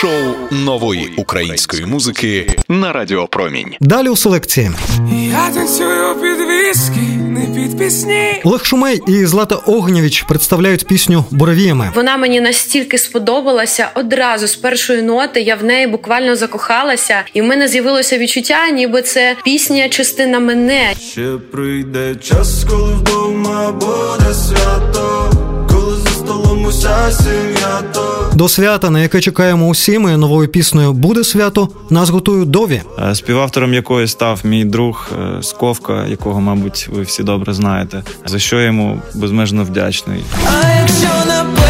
Шоу 0.00 0.34
нової 0.50 1.12
української 1.16 1.86
музики 1.86 2.56
на 2.68 2.92
Радіо 2.92 3.26
Промінь. 3.26 3.74
Далі 3.80 4.08
у 4.08 4.16
селекції 4.16 4.70
Я 5.12 5.50
танцюю 5.50 6.14
під 6.14 6.48
віскі, 6.48 7.00
не 7.18 7.40
під 7.40 7.78
пісні. 7.78 8.40
Олег 8.44 8.64
Шумей 8.64 9.00
і 9.08 9.26
Злата 9.26 9.54
Огнєвіч 9.54 10.22
представляють 10.22 10.86
пісню 10.86 11.24
Боровіями. 11.30 11.92
Вона 11.94 12.16
мені 12.16 12.40
настільки 12.40 12.98
сподобалася 12.98 13.90
одразу 13.94 14.46
з 14.46 14.56
першої 14.56 15.02
ноти. 15.02 15.40
Я 15.40 15.54
в 15.56 15.64
неї 15.64 15.86
буквально 15.86 16.36
закохалася, 16.36 17.22
і 17.34 17.42
в 17.42 17.44
мене 17.44 17.68
з'явилося 17.68 18.18
відчуття, 18.18 18.70
ніби 18.70 19.02
це 19.02 19.36
пісня 19.44 19.88
частина 19.88 20.38
мене. 20.40 20.94
Ще 21.10 21.32
прийде 21.52 22.14
час, 22.14 22.64
коли 22.70 22.92
вдома 22.94 23.72
буде 23.72 24.34
свято, 24.34 25.30
за 26.70 27.08
уся 27.08 27.12
сім'я 27.12 27.82
то. 27.92 28.30
До 28.34 28.48
свята, 28.48 28.90
на 28.90 29.00
яке 29.00 29.20
чекаємо 29.20 29.68
усі, 29.68 29.98
ми 29.98 30.16
новою 30.16 30.48
піснею 30.48 30.92
буде 30.92 31.24
свято. 31.24 31.68
Нас 31.90 32.10
готують 32.10 32.50
дові. 32.50 32.82
Е, 33.10 33.14
Співавтором 33.14 33.74
якої 33.74 34.08
став 34.08 34.40
мій 34.44 34.64
друг 34.64 35.10
е, 35.38 35.42
Сковка, 35.42 36.06
якого, 36.06 36.40
мабуть, 36.40 36.88
ви 36.92 37.02
всі 37.02 37.22
добре 37.22 37.54
знаєте, 37.54 38.02
за 38.26 38.38
що 38.38 38.60
я 38.60 38.66
йому 38.66 39.02
безмежно 39.14 39.64
вдячний. 39.64 40.24
А 40.46 40.80
якщо 40.80 41.08
напевно 41.26 41.63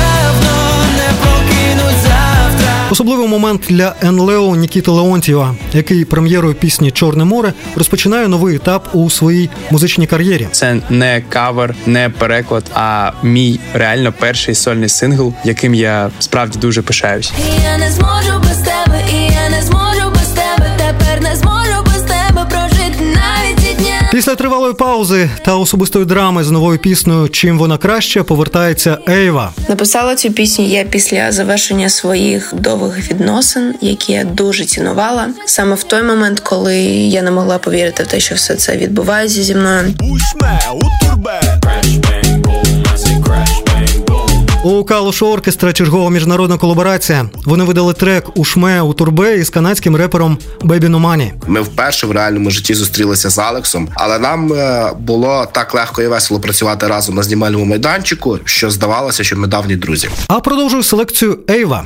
Особливий 2.94 3.28
момент 3.28 3.62
для 3.68 3.94
НЛО 4.02 4.56
Нікіти 4.56 4.90
Леонтьєва, 4.90 5.54
який 5.72 6.04
прем'єрою 6.04 6.54
пісні 6.54 6.90
Чорне 6.90 7.24
море 7.24 7.52
розпочинає 7.76 8.28
новий 8.28 8.56
етап 8.56 8.88
у 8.92 9.10
своїй 9.10 9.50
музичній 9.70 10.06
кар'єрі. 10.06 10.48
Це 10.52 10.76
не 10.90 11.22
кавер, 11.28 11.74
не 11.86 12.10
переклад, 12.10 12.64
а 12.74 13.12
мій 13.22 13.60
реально 13.72 14.12
перший 14.18 14.54
сольний 14.54 14.88
сингл, 14.88 15.32
яким 15.44 15.74
я 15.74 16.10
справді 16.18 16.58
дуже 16.58 16.82
пишаюсь. 16.82 17.32
Я 17.64 17.78
не 17.78 17.90
зможу 17.90 18.38
без 18.48 18.58
тебе, 18.58 18.73
Після 24.14 24.34
тривалої 24.34 24.74
паузи 24.74 25.30
та 25.44 25.56
особистої 25.56 26.04
драми 26.04 26.44
з 26.44 26.50
новою 26.50 26.78
піснею 26.78 27.28
Чим 27.28 27.58
вона 27.58 27.78
краще 27.78 28.22
повертається 28.22 28.98
Ейва. 29.08 29.52
Написала 29.68 30.14
цю 30.14 30.32
пісню 30.32 30.64
я 30.64 30.84
після 30.84 31.32
завершення 31.32 31.88
своїх 31.88 32.54
довгих 32.54 33.10
відносин, 33.10 33.74
які 33.80 34.12
я 34.12 34.24
дуже 34.24 34.64
цінувала. 34.64 35.28
Саме 35.46 35.74
в 35.74 35.82
той 35.82 36.02
момент, 36.02 36.40
коли 36.40 36.76
я 36.76 37.22
не 37.22 37.30
могла 37.30 37.58
повірити 37.58 38.02
в 38.02 38.06
те, 38.06 38.20
що 38.20 38.34
все 38.34 38.54
це 38.54 38.76
відбувається 38.76 39.42
зі 39.42 39.54
мною. 39.54 39.94
У 40.00 40.16
Калушу 44.88 45.26
оркестра 45.26 45.72
чергова 45.72 46.10
міжнародна 46.10 46.58
колаборація. 46.58 47.28
Вони 47.44 47.64
видали 47.64 47.92
трек 47.92 48.24
у 48.34 48.44
шме 48.44 48.82
у 48.82 48.92
турбе 48.92 49.36
із 49.36 49.50
канадським 49.50 49.96
репером 49.96 50.38
Бебі 50.62 50.88
Номані. 50.88 51.32
Ми 51.46 51.60
вперше 51.60 52.06
в 52.06 52.10
реальному 52.10 52.50
житті 52.50 52.74
зустрілися 52.74 53.30
з 53.30 53.38
Алексом, 53.38 53.88
але 53.94 54.18
нам 54.18 54.52
е, 54.52 54.90
було 54.98 55.46
так 55.52 55.74
легко 55.74 56.02
і 56.02 56.06
весело 56.06 56.40
працювати 56.40 56.86
разом 56.86 57.14
на 57.14 57.22
знімальному 57.22 57.64
майданчику, 57.64 58.38
що 58.44 58.70
здавалося, 58.70 59.24
що 59.24 59.36
ми 59.36 59.46
давні 59.46 59.76
друзі. 59.76 60.08
А 60.28 60.40
продовжую 60.40 60.82
селекцію 60.82 61.38
Ейва. 61.50 61.84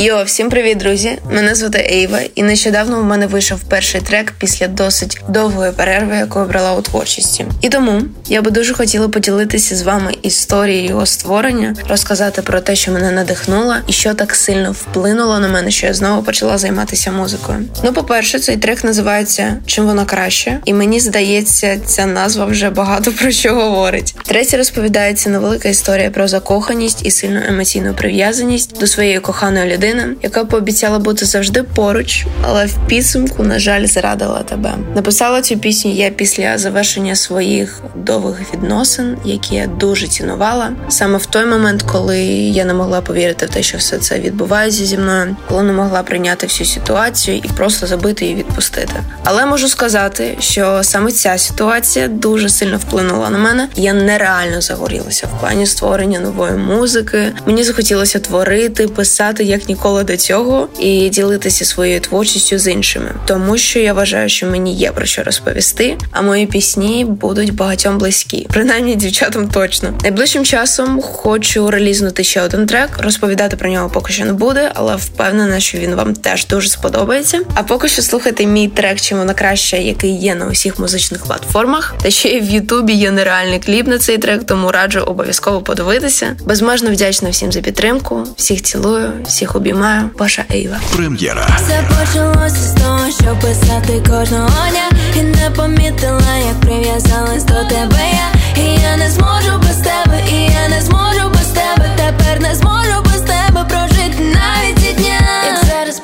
Йо, 0.00 0.22
всім 0.24 0.50
привіт, 0.50 0.78
друзі! 0.78 1.18
Мене 1.30 1.54
звати 1.54 1.88
Ейва, 1.90 2.20
і 2.34 2.42
нещодавно 2.42 3.00
в 3.00 3.04
мене 3.04 3.26
вийшов 3.26 3.60
перший 3.60 4.00
трек 4.00 4.32
після 4.38 4.68
досить 4.68 5.20
довгої 5.28 5.72
перерви, 5.72 6.16
яку 6.16 6.38
я 6.38 6.44
брала 6.44 6.72
у 6.74 6.82
творчості. 6.82 7.46
І 7.60 7.68
тому 7.68 8.02
я 8.28 8.42
би 8.42 8.50
дуже 8.50 8.74
хотіла 8.74 9.08
поділитися 9.08 9.76
з 9.76 9.82
вами 9.82 10.14
історією 10.22 10.88
його 10.88 11.06
створення, 11.06 11.76
розказати 11.88 12.42
про 12.42 12.60
те, 12.60 12.76
що 12.76 12.92
мене 12.92 13.10
надихнуло, 13.10 13.74
і 13.86 13.92
що 13.92 14.14
так 14.14 14.34
сильно 14.34 14.72
вплинуло 14.72 15.38
на 15.38 15.48
мене, 15.48 15.70
що 15.70 15.86
я 15.86 15.94
знову 15.94 16.22
почала 16.22 16.58
займатися 16.58 17.12
музикою. 17.12 17.58
Ну, 17.84 17.92
по-перше, 17.92 18.38
цей 18.38 18.56
трек 18.56 18.84
називається 18.84 19.56
Чим 19.66 19.86
вона 19.86 20.04
краще, 20.04 20.58
і 20.64 20.74
мені 20.74 21.00
здається, 21.00 21.78
ця 21.86 22.06
назва 22.06 22.44
вже 22.44 22.70
багато 22.70 23.12
про 23.12 23.30
що 23.30 23.54
говорить. 23.54 24.14
Третє 24.26 24.56
розповідається 24.56 25.30
невелика 25.30 25.68
історія 25.68 26.10
про 26.10 26.28
закоханість 26.28 27.06
і 27.06 27.10
сильну 27.10 27.40
емоційну 27.48 27.94
прив'язаність 27.94 28.80
до 28.80 28.86
своєї 28.86 29.20
коханої 29.20 29.74
людини, 29.74 29.87
яка 30.22 30.44
пообіцяла 30.44 30.98
бути 30.98 31.24
завжди 31.24 31.62
поруч, 31.62 32.26
але 32.42 32.66
в 32.66 32.86
підсумку, 32.86 33.42
на 33.42 33.58
жаль, 33.58 33.86
зрадила 33.86 34.42
тебе. 34.42 34.74
Написала 34.94 35.42
цю 35.42 35.58
пісню 35.58 35.92
я 35.92 36.10
після 36.10 36.58
завершення 36.58 37.16
своїх 37.16 37.82
довгих 37.96 38.54
відносин, 38.54 39.16
які 39.24 39.54
я 39.54 39.66
дуже 39.66 40.06
цінувала. 40.06 40.70
Саме 40.88 41.18
в 41.18 41.26
той 41.26 41.46
момент, 41.46 41.82
коли 41.82 42.18
я 42.18 42.64
не 42.64 42.74
могла 42.74 43.00
повірити 43.00 43.46
в 43.46 43.50
те, 43.50 43.62
що 43.62 43.78
все 43.78 43.98
це 43.98 44.18
відбувається 44.18 44.84
зі 44.84 44.98
мною, 44.98 45.36
коли 45.48 45.62
не 45.62 45.72
могла 45.72 46.02
прийняти 46.02 46.46
всю 46.46 46.66
ситуацію 46.66 47.36
і 47.44 47.48
просто 47.48 47.86
забити 47.86 48.26
і 48.26 48.34
відпустити. 48.34 48.92
Але 49.24 49.46
можу 49.46 49.68
сказати, 49.68 50.36
що 50.40 50.80
саме 50.82 51.12
ця 51.12 51.38
ситуація 51.38 52.08
дуже 52.08 52.48
сильно 52.48 52.76
вплинула 52.76 53.30
на 53.30 53.38
мене. 53.38 53.68
Я 53.76 53.92
нереально 53.92 54.60
загорілася 54.60 55.26
в 55.26 55.40
плані 55.40 55.66
створення 55.66 56.20
нової 56.20 56.52
музики. 56.52 57.32
Мені 57.46 57.64
захотілося 57.64 58.18
творити, 58.18 58.88
писати 58.88 59.44
як 59.44 59.68
ніколи 59.68 59.77
ніколи 59.78 60.04
до 60.04 60.16
цього, 60.16 60.68
і 60.78 61.08
ділитися 61.08 61.64
своєю 61.64 62.00
творчістю 62.00 62.58
з 62.58 62.66
іншими, 62.72 63.10
тому 63.26 63.58
що 63.58 63.78
я 63.78 63.92
вважаю, 63.92 64.28
що 64.28 64.46
мені 64.46 64.74
є 64.74 64.92
про 64.92 65.06
що 65.06 65.22
розповісти, 65.22 65.96
а 66.10 66.22
мої 66.22 66.46
пісні 66.46 67.04
будуть 67.04 67.54
багатьом 67.54 67.98
близькі, 67.98 68.46
принаймні 68.50 68.96
дівчатам 68.96 69.48
точно. 69.48 69.98
Найближчим 70.02 70.44
часом 70.44 71.02
хочу 71.02 71.70
релізнути 71.70 72.24
ще 72.24 72.42
один 72.42 72.66
трек. 72.66 72.90
Розповідати 72.98 73.56
про 73.56 73.70
нього 73.70 73.90
поки 73.90 74.12
що 74.12 74.24
не 74.24 74.32
буде, 74.32 74.70
але 74.74 74.96
впевнена, 74.96 75.60
що 75.60 75.78
він 75.78 75.94
вам 75.94 76.14
теж 76.14 76.46
дуже 76.46 76.68
сподобається. 76.68 77.40
А 77.54 77.62
поки 77.62 77.88
що 77.88 78.02
слухайте 78.02 78.46
мій 78.46 78.68
трек, 78.68 79.00
чим 79.00 79.18
вона 79.18 79.34
краща, 79.34 79.76
який 79.76 80.16
є 80.16 80.34
на 80.34 80.46
усіх 80.46 80.78
музичних 80.78 81.24
платформах. 81.24 81.94
Та 82.02 82.10
ще 82.10 82.28
й 82.28 82.40
в 82.40 82.50
Ютубі 82.50 82.92
є 82.92 83.10
нереальний 83.10 83.58
кліп 83.58 83.86
на 83.86 83.98
цей 83.98 84.18
трек, 84.18 84.44
тому 84.44 84.72
раджу 84.72 85.00
обов'язково 85.00 85.60
подивитися. 85.60 86.36
Безмежно 86.44 86.90
вдячна 86.90 87.30
всім 87.30 87.52
за 87.52 87.60
підтримку. 87.60 88.24
Всіх 88.36 88.62
цілую, 88.62 89.12
всіх 89.26 89.56
обіймаю. 89.58 90.10
Ваша 90.18 90.44
Ейва. 90.52 90.80
Прем'єра. 90.96 91.46
Все 91.56 91.88
почалося 91.88 92.56
з 92.56 92.72
того, 92.72 93.10
що 93.10 93.36
писати 93.46 94.02
кожного 94.10 94.70
дня 94.70 94.90
І 95.16 95.22
не 95.22 95.50
помітила, 95.56 96.36
як 96.46 96.60
прив'язалась 96.60 97.44
до 97.44 97.64
тебе 97.64 98.02
я 98.12 98.62
І 98.62 98.80
я 98.80 98.96
не 98.96 99.10
зможу 99.10 99.58
без 99.62 99.76
тебе, 99.76 100.20
і 100.32 100.34
я 100.34 100.68
не 100.68 100.82
зможу 100.82 101.28
без 101.34 101.46
тебе 101.46 101.86
Тепер 101.96 102.40
не 102.40 102.54
зможу 102.54 103.02
без 103.04 103.20
тебе 103.20 103.64
прожити 103.68 104.18
навіть 104.20 104.78
ці 104.78 104.92
дня 104.92 105.20
Як 105.46 105.64
зараз 105.64 106.00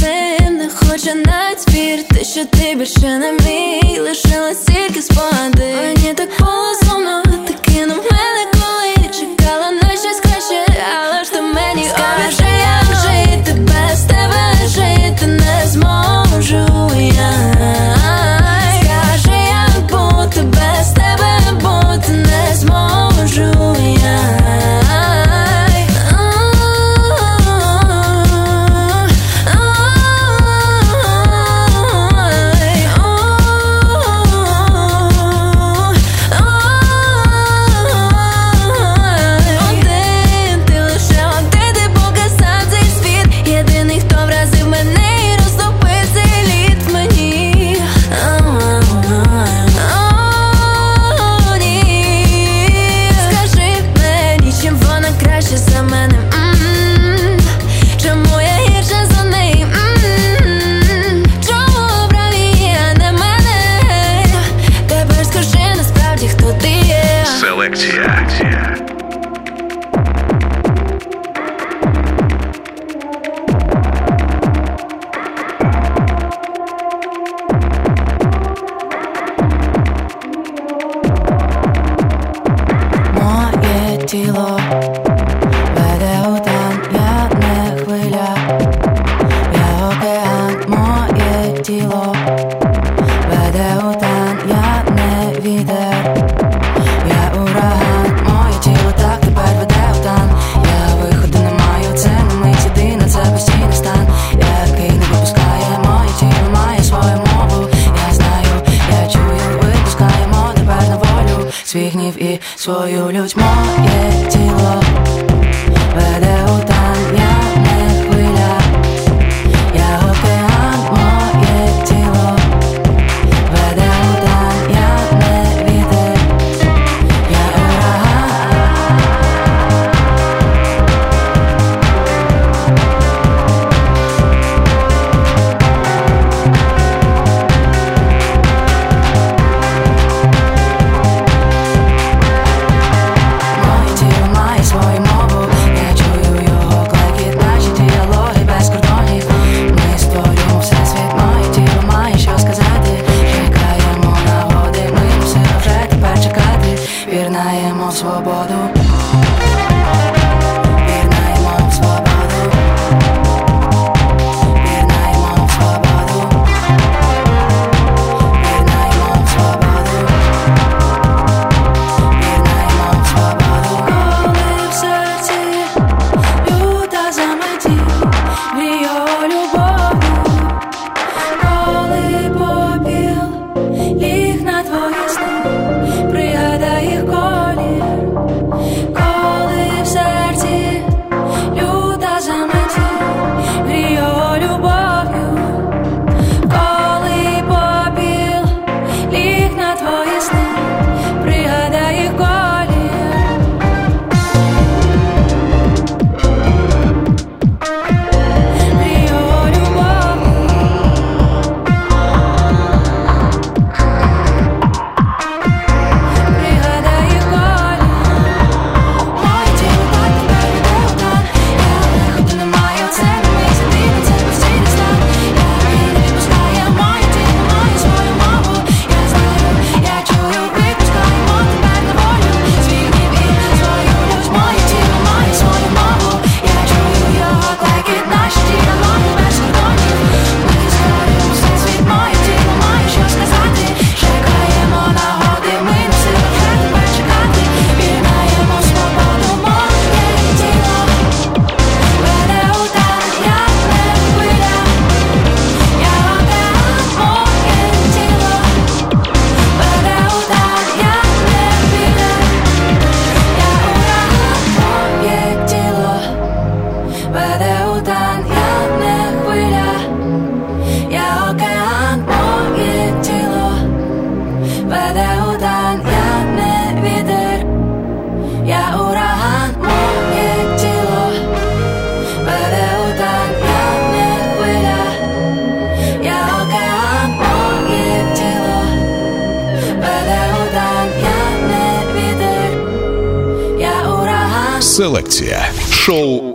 цим 0.00 0.56
не 0.56 0.68
хоче 0.70 1.14
навіть 1.14 1.74
вірити, 1.74 2.24
що 2.24 2.44
ти 2.44 2.74
більше 2.74 3.18
не 3.18 3.32
мій 3.32 4.00
Лишилась 4.00 4.58
тільки 4.66 5.02
спогади 5.02 5.74
Мені 5.82 6.14
так 6.14 6.28
було 6.38 6.85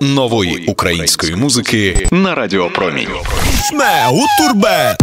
нової 0.01 0.65
української 0.67 1.35
музики 1.35 2.07
на 2.11 2.35
Радіо 2.35 2.69
Промінь. 2.69 3.09
Шме 3.69 4.09
у 4.11 4.43
турбе. 4.43 4.95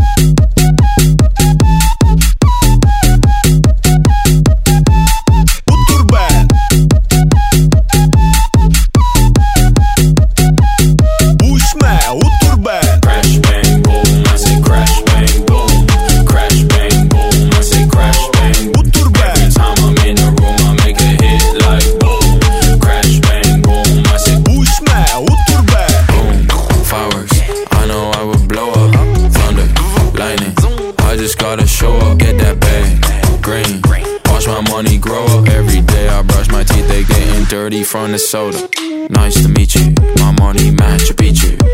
Dirty 37.69 37.85
from 37.85 38.13
the 38.13 38.19
soda. 38.19 38.67
Nice 39.11 39.43
to 39.43 39.49
meet 39.49 39.75
you, 39.75 39.93
my 40.17 40.33
money 40.41 40.71
match, 40.71 41.15
beat 41.17 41.43
you. 41.43 41.68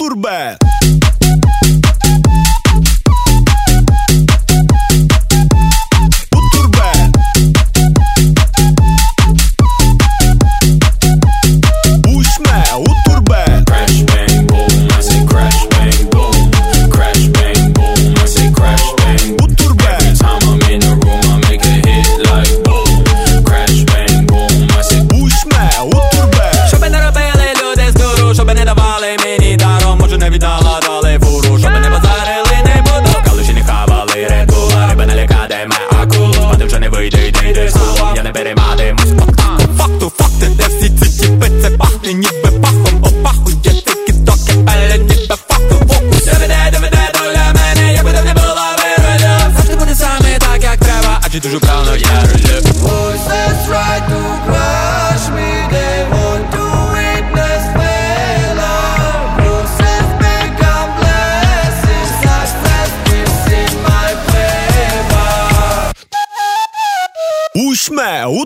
Ушме 0.00 0.56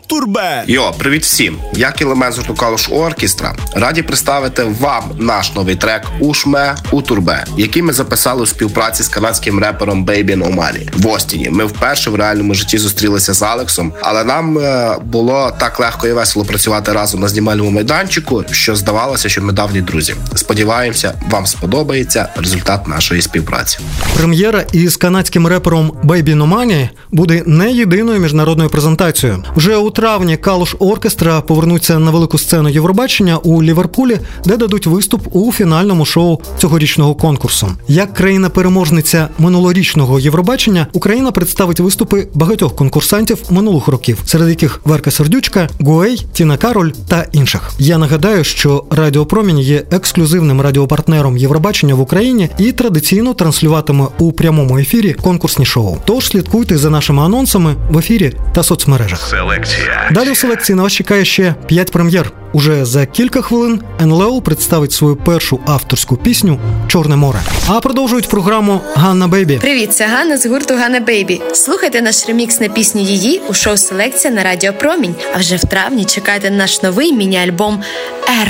турбе. 0.00 0.64
Йо, 0.66 0.92
привіт 0.98 1.22
всім! 1.22 1.58
Я 1.72 1.92
кілемет 1.92 2.32
з 2.32 2.38
гурту 2.38 2.54
Оркестра. 2.90 3.54
Раді 3.74 4.02
представити 4.02 4.62
вам 4.80 5.04
наш 5.18 5.54
новий 5.54 5.76
трек 5.76 6.02
Ушме 6.20 6.76
у 6.90 7.02
турбе, 7.02 7.44
який 7.56 7.82
ми 7.82 7.92
записали 7.92 8.42
у 8.42 8.46
співпраці 8.46 9.02
з 9.02 9.08
канадським 9.08 9.58
репером 9.58 10.06
Baby 10.06 10.36
No 10.36 10.56
в 10.96 11.06
Остіні. 11.06 11.50
Ми 11.50 11.64
вперше 11.64 12.10
в 12.10 12.14
реальному 12.14 12.54
житті 12.54 12.78
зустрілися 12.78 13.34
з 13.34 13.42
Алексом, 13.42 13.92
але 14.02 14.24
нам 14.24 14.58
е, 14.58 14.96
було 15.04 15.52
так 15.58 15.80
легко 15.80 16.08
і 16.08 16.12
весело 16.12 16.44
працювати 16.44 16.92
разом 16.92 17.20
на 17.20 17.28
знімальному 17.28 17.70
майданчику, 17.70 18.44
що 18.50 18.76
здавалося, 18.76 19.28
що 19.28 19.42
ми 19.42 19.52
давні 19.52 19.80
друзі. 19.80 20.14
Сподіваємося, 20.34 21.14
вам 21.30 21.46
сподобається 21.46 22.28
результат 22.36 22.88
нашої 22.88 23.22
співпраці. 23.22 23.78
Прем'єра 24.16 24.64
із 24.72 24.96
канадським 24.96 25.46
репером 25.46 25.92
Baby 26.04 26.34
No 26.34 26.54
Money 26.54 26.88
буде 27.10 27.42
не 27.46 27.72
єдиною 27.72 28.20
міжнародною 28.20 28.70
презентацією. 28.70 29.44
Вже 29.56 29.76
у 29.86 29.90
травні 29.90 30.36
Калуш 30.36 30.76
Оркестра 30.78 31.40
повернуться 31.40 31.98
на 31.98 32.10
велику 32.10 32.38
сцену 32.38 32.68
Євробачення 32.68 33.36
у 33.36 33.62
Ліверпулі, 33.62 34.18
де 34.44 34.56
дадуть 34.56 34.86
виступ 34.86 35.36
у 35.36 35.52
фінальному 35.52 36.04
шоу 36.04 36.40
цьогорічного 36.58 37.14
конкурсу. 37.14 37.68
Як 37.88 38.14
країна-переможниця 38.14 39.28
минулорічного 39.38 40.20
Євробачення, 40.20 40.86
Україна 40.92 41.32
представить 41.32 41.80
виступи 41.80 42.28
багатьох 42.34 42.76
конкурсантів 42.76 43.38
минулих 43.50 43.88
років, 43.88 44.18
серед 44.24 44.48
яких 44.48 44.80
Верка 44.84 45.10
Сердючка, 45.10 45.68
Гуей, 45.80 46.26
Тіна 46.32 46.56
Кароль 46.56 46.90
та 47.08 47.26
інших. 47.32 47.72
Я 47.78 47.98
нагадаю, 47.98 48.44
що 48.44 48.84
Радіо 48.90 49.26
Промінь 49.26 49.58
є 49.58 49.82
ексклюзивним 49.90 50.60
радіопартнером 50.60 51.36
Євробачення 51.36 51.94
в 51.94 52.00
Україні 52.00 52.48
і 52.58 52.72
традиційно 52.72 53.34
транслюватиме 53.34 54.06
у 54.18 54.32
прямому 54.32 54.78
ефірі 54.78 55.12
конкурсні 55.12 55.64
шоу. 55.64 55.96
Тож 56.04 56.26
слідкуйте 56.26 56.78
за 56.78 56.90
нашими 56.90 57.22
анонсами 57.22 57.74
в 57.90 57.98
ефірі 57.98 58.32
та 58.52 58.62
соцмережах. 58.62 59.20
Селекція. 59.20 59.75
Далі 60.10 60.30
в 60.32 60.36
селекції 60.36 60.76
на 60.76 60.82
вас 60.82 60.92
чекає 60.92 61.24
ще 61.24 61.54
5 61.66 61.92
прем'єр. 61.92 62.32
Уже 62.52 62.84
за 62.84 63.06
кілька 63.06 63.42
хвилин 63.42 63.80
НЛО 64.00 64.40
представить 64.40 64.92
свою 64.92 65.16
першу 65.16 65.60
авторську 65.66 66.16
пісню 66.16 66.60
Чорне 66.88 67.16
море. 67.16 67.38
А 67.68 67.80
продовжують 67.80 68.28
програму 68.28 68.80
Ганна 68.94 69.28
Бейбі. 69.28 69.56
Привіт, 69.56 69.94
це 69.94 70.06
Ганна 70.06 70.38
з 70.38 70.46
гурту 70.46 70.74
Ганна 70.74 71.00
Бейбі. 71.00 71.40
Слухайте 71.54 72.02
наш 72.02 72.28
ремікс 72.28 72.60
на 72.60 72.68
пісню 72.68 73.00
її 73.02 73.40
у 73.48 73.54
шоу 73.54 73.76
Селекція 73.76 74.34
на 74.34 74.42
Радіо 74.42 74.72
Промінь. 74.72 75.14
А 75.34 75.38
вже 75.38 75.56
в 75.56 75.64
травні 75.64 76.04
чекайте 76.04 76.50
наш 76.50 76.82
новий 76.82 77.12
міні-альбом 77.12 77.82
Р. 78.28 78.48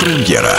Прем'єра. 0.00 0.58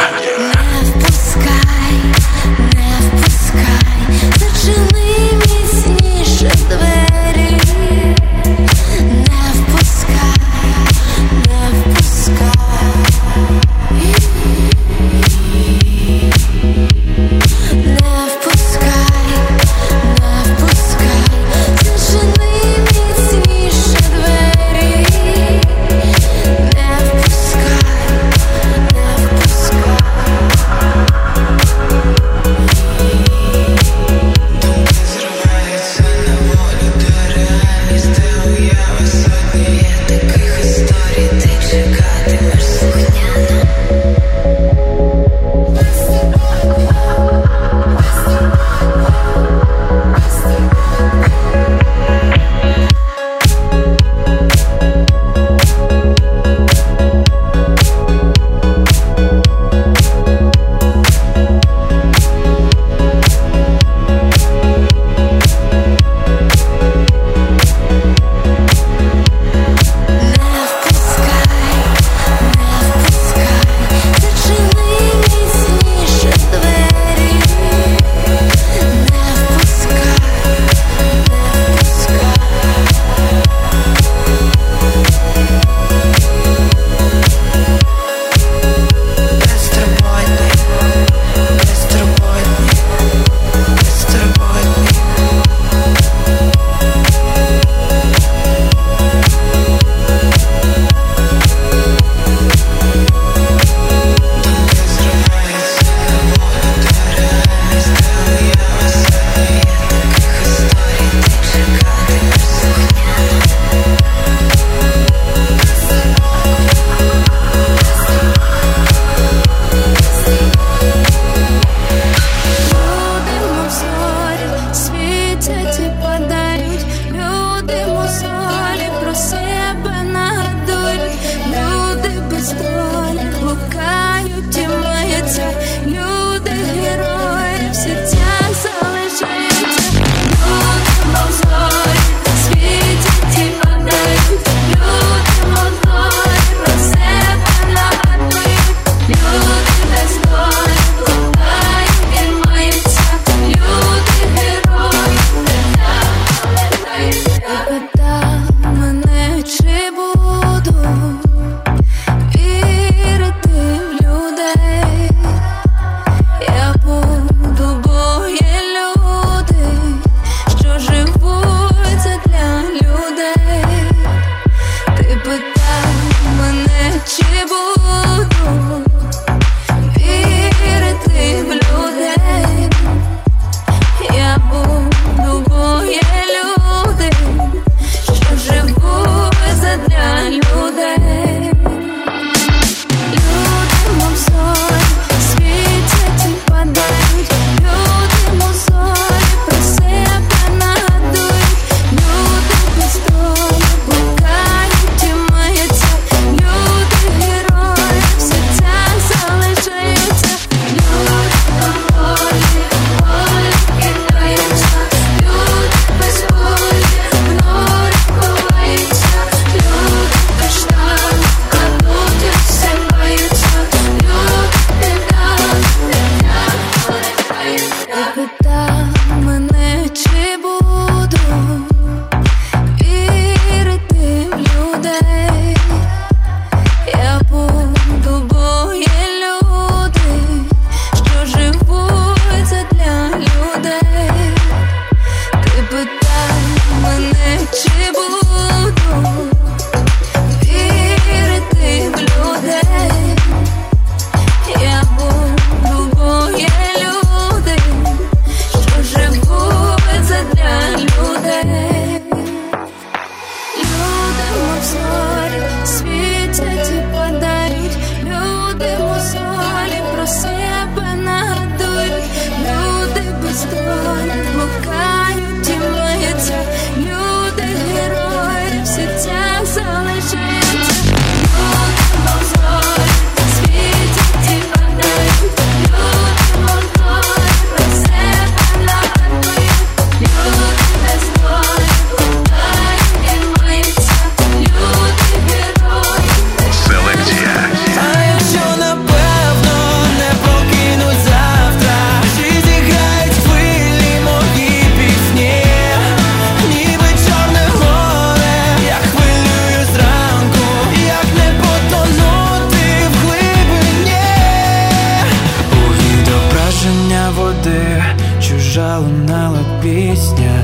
Пісня, 319.89 320.41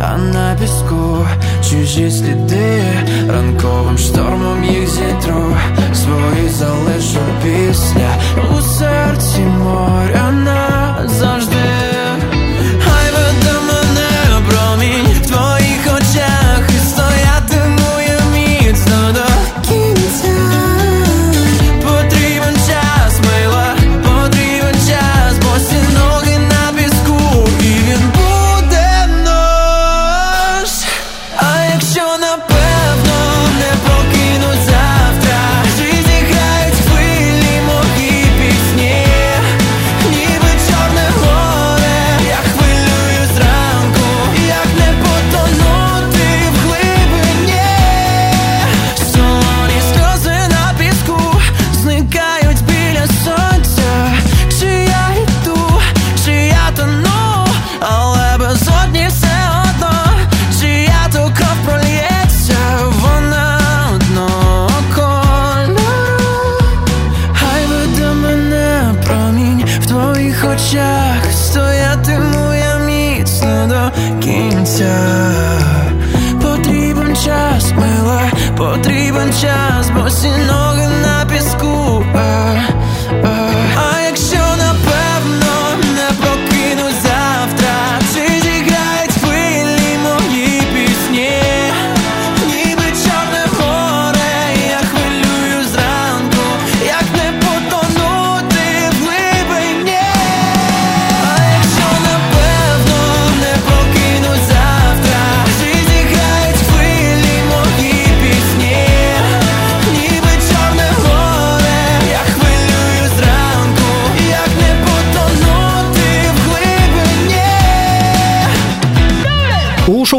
а 0.00 0.18
на 0.18 0.56
піску 0.60 1.26
чужі 1.70 2.10
сліди, 2.10 2.82
ранковим 3.28 3.98
штормом 3.98 4.64
їх 4.64 4.88
зітру, 4.88 5.56
свої 5.94 6.48
залишу 6.48 7.20
після. 7.42 8.08
У 8.56 8.60
серці 8.60 9.40
моря 9.40 10.30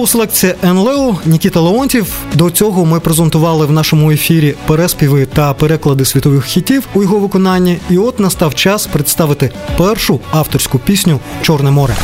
Селекція 0.08 0.56
НЛО 0.64 1.18
Нікіта 1.26 1.60
Леонтів. 1.60 2.14
До 2.34 2.50
цього 2.50 2.86
ми 2.86 3.00
презентували 3.00 3.66
в 3.66 3.72
нашому 3.72 4.12
ефірі 4.12 4.56
переспіви 4.68 5.26
та 5.26 5.54
переклади 5.54 6.06
світових 6.06 6.46
хітів 6.46 6.88
у 6.94 7.02
його 7.02 7.20
виконанні. 7.20 7.78
І 7.90 7.98
от 7.98 8.20
настав 8.20 8.56
час 8.56 8.88
представити 8.88 9.52
першу 9.78 10.20
авторську 10.32 10.80
пісню 10.80 11.20
Чорне 11.42 11.72
море. 11.72 11.96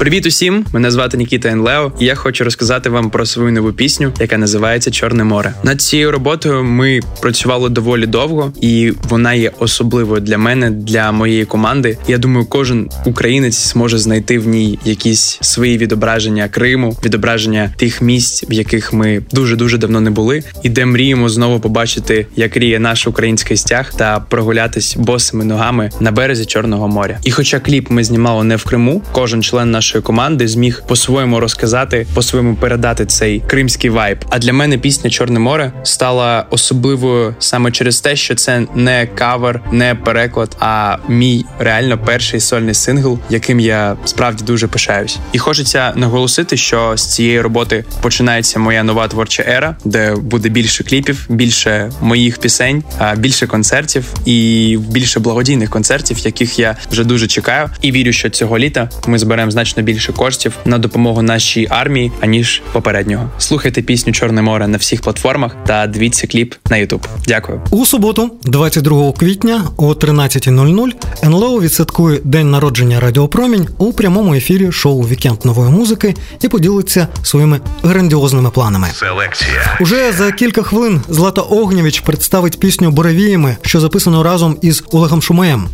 Привіт 0.00 0.26
усім! 0.26 0.66
Мене 0.72 0.90
звати 0.90 1.16
Нікіта 1.16 1.48
Енлео, 1.48 1.92
і 1.98 2.04
я 2.04 2.14
хочу 2.14 2.44
розказати 2.44 2.90
вам 2.90 3.10
про 3.10 3.26
свою 3.26 3.52
нову 3.52 3.72
пісню, 3.72 4.12
яка 4.20 4.38
називається 4.38 4.90
Чорне 4.90 5.24
море. 5.24 5.54
Над 5.62 5.80
цією 5.80 6.10
роботою 6.10 6.64
ми 6.64 7.00
працювали 7.20 7.68
доволі 7.68 8.06
довго, 8.06 8.52
і 8.60 8.92
вона 9.08 9.34
є 9.34 9.52
особливою 9.58 10.20
для 10.20 10.38
мене, 10.38 10.70
для 10.70 11.12
моєї 11.12 11.44
команди. 11.44 11.98
Я 12.08 12.18
думаю, 12.18 12.46
кожен 12.46 12.90
українець 13.04 13.72
зможе 13.72 13.98
знайти 13.98 14.38
в 14.38 14.48
ній 14.48 14.78
якісь 14.84 15.38
свої 15.40 15.78
відображення 15.78 16.48
Криму, 16.48 16.96
відображення 17.04 17.74
тих 17.76 18.02
місць, 18.02 18.44
в 18.50 18.52
яких 18.52 18.92
ми 18.92 19.22
дуже 19.32 19.56
дуже 19.56 19.78
давно 19.78 20.00
не 20.00 20.10
були, 20.10 20.42
і 20.62 20.68
де 20.68 20.86
мріємо 20.86 21.28
знову 21.28 21.60
побачити, 21.60 22.26
як 22.36 22.56
ріє 22.56 22.78
наш 22.78 23.06
український 23.06 23.56
стяг 23.56 23.92
та 23.96 24.20
прогулятись 24.20 24.96
босими 24.96 25.44
ногами 25.44 25.90
на 26.00 26.12
березі 26.12 26.44
Чорного 26.44 26.88
моря. 26.88 27.18
І 27.24 27.30
хоча 27.30 27.60
кліп 27.60 27.90
ми 27.90 28.04
знімали 28.04 28.44
не 28.44 28.56
в 28.56 28.64
Криму, 28.64 29.02
кожен 29.12 29.42
член 29.42 29.70
нашої 29.90 30.02
команди 30.02 30.48
зміг 30.48 30.82
по-своєму 30.86 31.40
розказати, 31.40 32.06
по-своєму 32.14 32.56
передати 32.56 33.06
цей 33.06 33.40
кримський 33.46 33.90
вайб. 33.90 34.18
А 34.28 34.38
для 34.38 34.52
мене 34.52 34.78
пісня 34.78 35.10
Чорне 35.10 35.38
море 35.38 35.72
стала 35.82 36.46
особливою 36.50 37.34
саме 37.38 37.70
через 37.70 38.00
те, 38.00 38.16
що 38.16 38.34
це 38.34 38.66
не 38.74 39.06
кавер, 39.06 39.60
не 39.72 39.94
переклад, 39.94 40.56
а 40.60 40.96
мій 41.08 41.44
реально 41.58 41.98
перший 41.98 42.40
сольний 42.40 42.74
сингл, 42.74 43.18
яким 43.30 43.60
я 43.60 43.96
справді 44.04 44.44
дуже 44.44 44.66
пишаюсь. 44.66 45.18
І 45.32 45.38
хочеться 45.38 45.92
наголосити, 45.96 46.56
що 46.56 46.96
з 46.96 47.14
цієї 47.14 47.40
роботи 47.40 47.84
починається 48.02 48.58
моя 48.58 48.82
нова 48.82 49.08
творча 49.08 49.44
ера, 49.48 49.76
де 49.84 50.14
буде 50.14 50.48
більше 50.48 50.84
кліпів, 50.84 51.26
більше 51.28 51.92
моїх 52.00 52.38
пісень, 52.38 52.84
більше 53.16 53.46
концертів 53.46 54.04
і 54.24 54.78
більше 54.90 55.20
благодійних 55.20 55.70
концертів, 55.70 56.18
яких 56.18 56.58
я 56.58 56.76
вже 56.90 57.04
дуже 57.04 57.26
чекаю. 57.26 57.70
І 57.82 57.92
вірю, 57.92 58.12
що 58.12 58.30
цього 58.30 58.58
літа 58.58 58.90
ми 59.06 59.18
зберемо 59.18 59.50
значно 59.50 59.79
більше 59.82 60.12
коштів 60.12 60.56
на 60.64 60.78
допомогу 60.78 61.22
нашій 61.22 61.66
армії 61.70 62.12
аніж 62.20 62.62
попереднього. 62.72 63.30
Слухайте 63.38 63.82
пісню 63.82 64.12
Чорне 64.12 64.42
море 64.42 64.68
на 64.68 64.78
всіх 64.78 65.02
платформах 65.02 65.56
та 65.66 65.86
дивіться 65.86 66.26
кліп 66.26 66.54
на 66.70 66.76
Ютуб. 66.76 67.06
Дякую. 67.26 67.60
У 67.70 67.86
суботу, 67.86 68.30
22 68.44 69.12
квітня 69.12 69.64
о 69.76 69.92
13.00 69.92 70.90
НЛО 71.24 71.60
відсвяткує 71.60 72.20
день 72.24 72.50
народження 72.50 73.00
Радіопромінь 73.00 73.68
у 73.78 73.92
прямому 73.92 74.34
ефірі 74.34 74.72
шоу 74.72 75.02
Вікенд 75.02 75.38
нової 75.44 75.70
музики 75.70 76.14
і 76.42 76.48
поділиться 76.48 77.08
своїми 77.22 77.60
грандіозними 77.82 78.50
планами. 78.50 78.88
Селекція. 78.94 79.78
Уже 79.80 80.12
за 80.12 80.32
кілька 80.32 80.62
хвилин 80.62 81.00
Злата 81.08 81.40
Огнєвіч 81.40 82.00
представить 82.00 82.60
пісню 82.60 82.90
Буревіями, 82.90 83.56
що 83.62 83.80
записано 83.80 84.22
разом 84.22 84.56
із 84.62 84.84
Олегом 84.92 85.22
Шумеєм. 85.22 85.68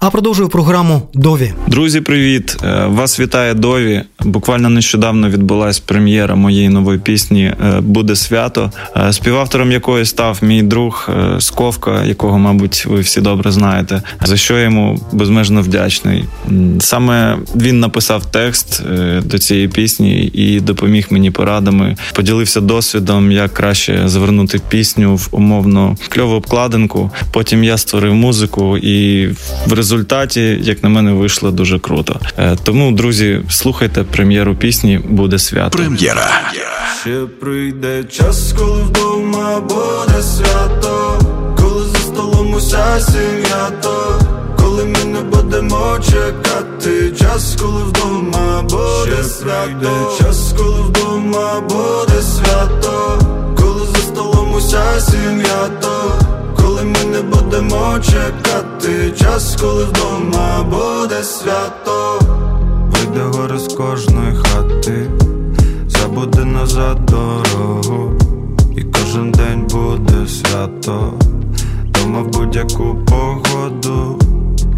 А 0.00 0.10
продовжує 0.10 0.48
програму 0.48 1.02
Дові. 1.14 1.52
Друзі, 1.66 2.00
привіт! 2.00 2.56
Е, 2.64 2.86
Вас 2.86 3.20
вітає 3.20 3.39
вітає 3.40 3.54
Дові. 3.54 4.02
Буквально 4.20 4.68
нещодавно 4.68 5.28
відбулась 5.28 5.78
прем'єра 5.78 6.34
моєї 6.34 6.68
нової 6.68 6.98
пісні 6.98 7.44
е, 7.44 7.80
Буде 7.80 8.16
свято, 8.16 8.72
е, 8.96 9.12
співавтором 9.12 9.72
якої 9.72 10.04
став 10.04 10.38
мій 10.42 10.62
друг 10.62 11.08
е, 11.08 11.40
Сковка, 11.40 12.04
якого, 12.04 12.38
мабуть, 12.38 12.86
ви 12.86 13.00
всі 13.00 13.20
добре 13.20 13.52
знаєте. 13.52 14.02
За 14.24 14.36
що 14.36 14.58
я 14.58 14.64
йому 14.64 15.00
безмежно 15.12 15.62
вдячний. 15.62 16.24
Саме 16.80 17.38
він 17.56 17.80
написав 17.80 18.24
текст 18.24 18.82
до 19.24 19.38
цієї 19.38 19.68
пісні 19.68 20.30
і 20.34 20.60
допоміг 20.60 21.06
мені 21.10 21.30
порадами. 21.30 21.96
Поділився 22.14 22.60
досвідом, 22.60 23.32
як 23.32 23.54
краще 23.54 24.02
завернути 24.04 24.60
пісню 24.68 25.16
в 25.16 25.28
умовно 25.30 25.96
кльову 26.08 26.34
обкладинку. 26.34 27.10
Потім 27.32 27.64
я 27.64 27.78
створив 27.78 28.14
музику, 28.14 28.78
і 28.78 29.26
в 29.66 29.72
результаті, 29.72 30.58
як 30.62 30.82
на 30.82 30.88
мене, 30.88 31.12
вийшло 31.12 31.50
дуже 31.50 31.78
круто. 31.78 32.20
Тому, 32.62 32.92
друзі, 32.92 33.29
слухайте 33.50 34.02
прем'єру 34.04 34.54
пісні 34.54 34.98
Буде 34.98 35.38
свято. 35.38 35.78
Прем'єра. 35.78 36.30
Ще 37.00 37.20
прийде 37.40 38.04
час, 38.04 38.54
коли 38.58 38.82
вдома 38.82 39.60
буде 39.60 40.22
свято, 40.22 41.20
коли 41.56 41.84
за 41.86 41.98
столом 41.98 42.54
уся 42.54 43.00
сім'я, 43.00 43.70
то 43.82 44.20
коли 44.58 44.84
ми 44.84 45.04
не 45.04 45.20
будемо 45.20 45.98
чекати, 46.04 47.12
час, 47.18 47.56
коли 47.60 47.82
вдома 47.84 48.62
буде 48.62 49.24
свято, 49.24 50.18
час, 50.18 50.54
коли 50.58 50.80
вдома 50.82 51.60
буде 51.60 52.22
свято, 52.22 53.18
коли 53.58 53.86
за 53.86 53.98
столом 53.98 54.54
уся 54.54 55.00
сім'я, 55.00 55.68
то 55.80 56.18
коли 56.56 56.82
ми 56.84 57.04
не 57.04 57.22
будемо 57.22 57.98
чекати, 58.00 59.12
час, 59.18 59.56
коли 59.60 59.84
вдома 59.84 60.62
буде 60.62 61.22
свято, 61.22 62.20
вийде 63.10 63.38
горе 63.38 63.58
з 63.58 63.74
кожної 63.74 64.36
хати. 64.36 65.10
Забуде 65.86 66.44
назад 66.44 67.06
дорогу, 67.06 68.12
і 68.76 68.82
кожен 68.82 69.32
день 69.32 69.66
буде 69.70 70.26
свято, 70.28 71.12
дома 71.86 72.20
в 72.22 72.28
будь-яку 72.28 72.96
погоду, 73.06 74.18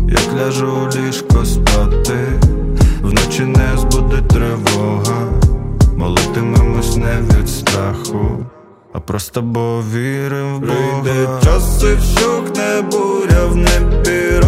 як 0.09 0.41
ляжу 0.41 0.67
у 0.67 0.87
ліжко 0.87 1.45
спати, 1.45 2.41
вночі 3.03 3.43
не 3.43 3.77
збуде 3.77 4.23
тривога, 4.29 5.29
молитимемось 5.97 6.97
не 6.97 7.17
від 7.21 7.49
страху. 7.49 8.47
А 8.93 9.01
просто 9.01 9.43
бо 9.43 9.83
вірим 9.95 10.55
в 10.55 10.61
Бога. 10.61 11.03
Прийде 11.03 11.29
час 11.45 11.85
і 11.85 11.95
вщухне 11.95 12.83
буря 12.93 13.47
в 13.47 13.57
небі 13.57 14.41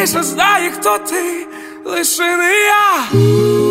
ти 0.00 0.06
ж 0.06 0.16
не 0.16 0.22
знає, 0.22 0.70
хто 0.70 0.98
ти, 0.98 1.46
лише 1.84 2.22
я. 2.22 3.69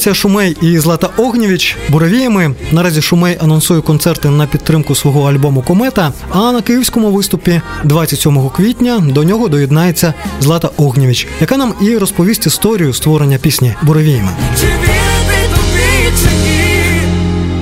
Селекція 0.00 0.14
Шумей 0.14 0.56
і 0.62 0.78
Злата 0.78 1.08
Огнєвіч 1.16 1.76
буревіями. 1.88 2.54
Наразі 2.72 3.02
Шумей 3.02 3.38
анонсує 3.40 3.80
концерти 3.80 4.30
на 4.30 4.46
підтримку 4.46 4.94
свого 4.94 5.30
альбому 5.30 5.62
Комета. 5.62 6.12
А 6.30 6.52
на 6.52 6.62
київському 6.62 7.10
виступі 7.10 7.60
27 7.84 8.48
квітня 8.48 8.98
до 8.98 9.24
нього 9.24 9.48
доєднається 9.48 10.14
Злата 10.40 10.70
Огнєвіч, 10.76 11.26
яка 11.40 11.56
нам 11.56 11.74
і 11.82 11.98
розповість 11.98 12.46
історію 12.46 12.92
створення 12.92 13.38
пісні 13.38 13.74
буревіями. 13.82 14.30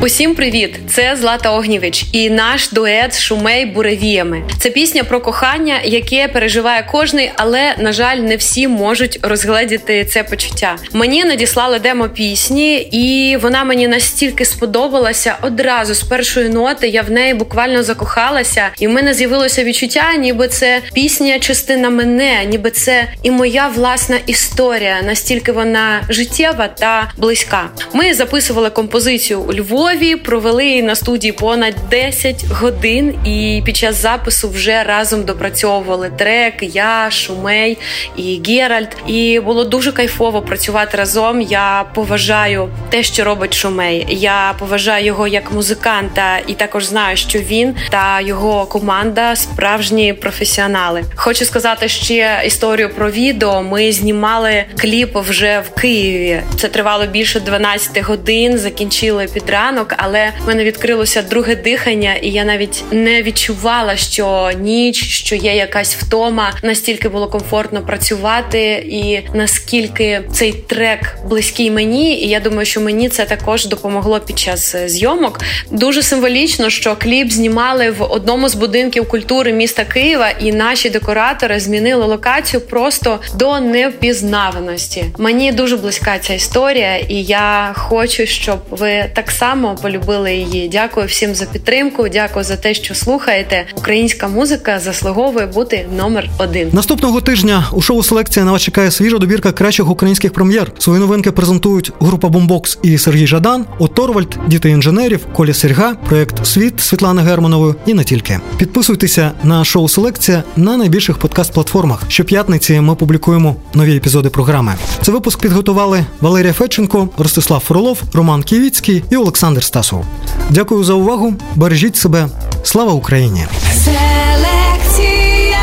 Усім 0.01 0.35
привіт! 0.35 0.81
Це 0.91 1.17
Злата 1.17 1.51
Огнєвич 1.51 2.05
і 2.13 2.31
наш 2.31 2.71
дует 2.71 3.19
шумей 3.21 3.67
буревіями. 3.67 4.43
Це 4.59 4.71
пісня 4.71 5.05
про 5.05 5.21
кохання, 5.21 5.81
яке 5.85 6.29
переживає 6.29 6.87
кожний, 6.91 7.31
але 7.37 7.75
на 7.79 7.93
жаль, 7.93 8.17
не 8.17 8.37
всі 8.37 8.69
можуть 8.69 9.19
розгледіти 9.23 10.05
це 10.05 10.23
почуття. 10.23 10.77
Мені 10.93 11.25
надіслали 11.25 11.79
демо 11.79 12.09
пісні, 12.09 12.75
і 12.77 13.37
вона 13.37 13.65
мені 13.65 13.89
настільки 13.89 14.45
сподобалася. 14.45 15.37
Одразу 15.43 15.95
з 15.95 16.03
першої 16.03 16.49
ноти 16.49 16.89
я 16.89 17.03
в 17.03 17.11
неї 17.11 17.35
буквально 17.35 17.83
закохалася, 17.83 18.69
і 18.79 18.87
в 18.87 18.91
мене 18.91 19.15
з'явилося 19.15 19.65
відчуття, 19.65 20.15
ніби 20.19 20.49
це 20.49 20.81
пісня, 20.93 21.39
частина 21.39 21.91
мене, 21.91 22.45
ніби 22.45 22.71
це 22.71 23.09
і 23.23 23.31
моя 23.31 23.69
власна 23.69 24.19
історія. 24.27 25.03
Настільки 25.07 25.53
вона 25.53 26.03
життєва 26.09 26.69
та 26.69 27.11
близька. 27.17 27.71
Ми 27.93 28.15
записували 28.15 28.71
композицію 28.71 29.41
у 29.41 29.53
Львові. 29.53 29.88
Львові 29.89 30.17
провели 30.17 30.83
на 30.83 30.95
студії 30.95 31.33
понад 31.33 31.75
10 31.91 32.45
годин, 32.51 33.15
і 33.25 33.63
під 33.65 33.77
час 33.77 34.03
запису 34.03 34.51
вже 34.51 34.83
разом 34.83 35.25
допрацьовували 35.25 36.11
трек, 36.17 36.55
я, 36.61 37.11
Шумей 37.11 37.79
і 38.17 38.41
Геральт. 38.47 38.97
І 39.07 39.41
було 39.41 39.65
дуже 39.65 39.93
кайфово 39.93 40.43
працювати 40.43 40.97
разом. 40.97 41.41
Я 41.41 41.85
поважаю 41.95 42.69
те, 42.91 43.03
що 43.03 43.25
робить 43.25 43.55
Шумей. 43.55 44.07
Я 44.09 44.55
поважаю 44.59 45.05
його 45.05 45.29
як 45.29 45.53
музиканта, 45.53 46.39
і 46.47 46.55
також 46.55 46.85
знаю, 46.85 47.17
що 47.17 47.39
він 47.39 47.75
та 47.91 48.21
його 48.21 48.67
команда 48.67 49.37
справжні 49.37 50.13
професіонали. 50.13 51.05
Хочу 51.15 51.45
сказати 51.45 51.89
ще 51.89 52.43
історію 52.47 52.95
про 52.95 53.11
відео. 53.11 53.63
Ми 53.63 53.93
знімали 53.93 54.65
кліп 54.79 55.17
вже 55.17 55.61
в 55.61 55.81
Києві. 55.81 56.41
Це 56.57 56.69
тривало 56.69 57.07
більше 57.07 57.41
12 57.41 58.03
годин. 58.05 58.59
Закінчили 58.59 59.27
під 59.35 59.51
ранок 59.51 59.78
ранок, 59.79 59.95
але 59.97 60.33
в 60.45 60.49
мене 60.49 60.65
відкрилося 60.65 61.23
друге 61.23 61.57
дихання, 61.57 62.15
і 62.15 62.31
я 62.31 62.45
навіть 62.45 62.85
не 62.91 63.23
відчувала, 63.23 63.97
що 63.97 64.51
ніч, 64.61 65.05
що 65.05 65.35
є 65.37 65.55
якась 65.55 65.97
втома. 65.97 66.53
Настільки 66.63 67.09
було 67.09 67.27
комфортно 67.27 67.81
працювати, 67.81 68.87
і 68.91 69.21
наскільки 69.35 70.23
цей 70.33 70.53
трек 70.53 71.19
близький 71.29 71.71
мені, 71.71 72.21
і 72.21 72.29
я 72.29 72.41
думаю, 72.41 72.67
що 72.67 72.81
мені 72.81 73.09
це 73.09 73.25
також 73.25 73.67
допомогло 73.67 74.21
під 74.21 74.39
час 74.39 74.77
зйомок. 74.87 75.41
Дуже 75.71 76.03
символічно, 76.03 76.71
що 76.71 76.97
кліп 76.97 77.33
знімали 77.33 77.91
в 77.91 78.03
одному 78.03 78.49
з 78.49 78.55
будинків 78.55 79.09
культури 79.09 79.53
міста 79.53 79.85
Києва, 79.85 80.31
і 80.31 80.53
наші 80.53 80.91
декоратори 80.91 81.61
змінили 81.61 82.07
локацію 82.07 82.61
просто 82.61 83.21
до 83.35 83.61
невпізнаваності. 83.61 85.05
Мені 85.19 85.53
дуже 85.53 85.77
близька 85.77 86.19
ця 86.19 86.35
історія, 86.35 86.97
і 86.97 87.23
я 87.23 87.73
хочу, 87.75 88.27
щоб 88.27 88.59
ви 88.71 89.05
так 89.15 89.31
само 89.31 89.68
полюбили 89.75 90.35
її. 90.35 90.69
Дякую 90.69 91.07
всім 91.07 91.35
за 91.35 91.45
підтримку. 91.45 92.09
Дякую 92.09 92.45
за 92.45 92.57
те, 92.57 92.75
що 92.75 92.95
слухаєте. 92.95 93.67
Українська 93.77 94.29
музика 94.29 94.79
заслуговує 94.79 95.47
бути 95.47 95.87
номер 95.97 96.31
один. 96.39 96.71
Наступного 96.73 97.21
тижня 97.21 97.67
у 97.73 97.81
шоу 97.81 98.03
селекція 98.03 98.45
на 98.45 98.53
вас 98.53 98.63
чекає 98.63 98.91
свіжа 98.91 99.19
добірка 99.19 99.53
кращих 99.53 99.91
українських 99.91 100.33
прем'єр. 100.33 100.73
Свої 100.79 101.01
новинки 101.01 101.33
презентують 101.33 101.93
група 102.01 102.29
Бомбокс 102.29 102.79
і 102.83 102.99
Сергій 102.99 103.27
Жадан, 103.27 103.67
Оторвальд, 103.79 104.39
діти 104.47 104.71
інженерів, 104.71 105.27
Коля 105.33 105.55
Серга, 105.55 105.95
проект 106.09 106.47
Світ 106.47 106.81
Світлани 106.81 107.23
Германової 107.23 107.75
і 107.87 107.95
не 107.95 108.05
тільки. 108.05 108.41
Підписуйтеся 108.57 109.33
на 109.43 109.65
шоу 109.65 109.89
Селекція 109.89 110.43
на 110.57 110.77
найбільших 110.77 111.19
подкаст-платформах. 111.19 111.99
Щоп'ятниці 112.09 112.81
ми 112.81 112.95
публікуємо 112.95 113.57
нові 113.75 113.97
епізоди 113.97 114.29
програми. 114.29 114.75
Це 115.03 115.13
випуск 115.13 115.41
підготували 115.41 116.05
Валерія 116.21 116.53
Федченко, 116.53 117.09
Ростислав 117.19 117.61
Фролов, 117.61 118.03
Роман 118.13 118.43
Ківіцький 118.43 119.05
і 119.11 119.17
Олександр 119.17 119.58
Стасов. 119.65 120.05
Дякую 120.51 120.85
за 120.85 120.93
увагу. 120.93 121.35
Бережіть 121.55 121.97
себе. 121.97 122.29
Слава 122.63 122.93
Україні! 122.93 123.47
Селекція 123.85 125.59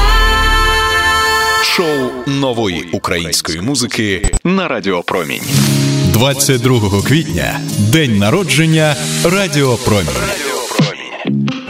шоу 1.64 2.10
нової 2.28 2.90
української 2.94 3.62
музики 3.62 4.32
на 4.44 4.68
Радіо 4.68 5.04
Промінь. 5.04 5.44
22 6.14 7.02
квітня 7.02 7.60
день 7.78 8.18
народження 8.18 8.96
Радіо 9.24 9.78
Промінь. 9.78 10.45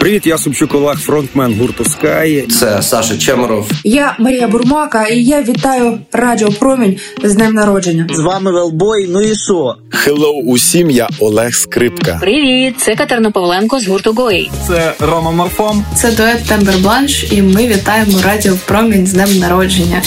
Привіт, 0.06 0.28
я 0.28 0.38
Субчук 0.38 0.76
Олег, 0.76 0.98
фронтмен 0.98 1.60
гурту 1.60 1.84
Sky. 1.84 2.52
Це 2.52 2.82
Саша 2.82 3.18
Чемеров. 3.18 3.72
Я 3.84 4.16
Марія 4.20 4.48
Бурмака, 4.48 5.08
і 5.08 5.24
я 5.24 5.44
вітаю 5.44 6.00
Радіо 6.12 6.52
Промінь 6.52 7.00
з 7.24 7.36
днем 7.36 7.54
народження. 7.54 8.08
З 8.10 8.20
вами 8.20 8.52
Велбой. 8.52 9.08
Ну 9.10 9.22
і 9.22 9.36
що? 9.36 9.76
Hello 9.90 10.42
усім, 10.42 10.90
я 10.90 11.10
Олег 11.20 11.54
Скрипка. 11.54 12.18
Привіт, 12.22 12.76
це 12.78 12.96
Катерина 12.96 13.32
Павленко 13.32 13.80
з 13.80 13.88
гурту 13.88 14.14
Гой. 14.14 14.50
Це 14.68 14.94
Рома 15.00 15.32
Морфом. 15.32 15.86
Це 15.96 16.12
дует 16.12 16.44
Тембер 16.44 16.78
Бланш, 16.78 17.32
і 17.32 17.42
ми 17.42 17.68
вітаємо 17.68 18.22
Радіо 18.26 18.54
Промінь 18.66 19.08
з 19.08 19.14
днем 19.14 19.38
народження. 19.40 20.02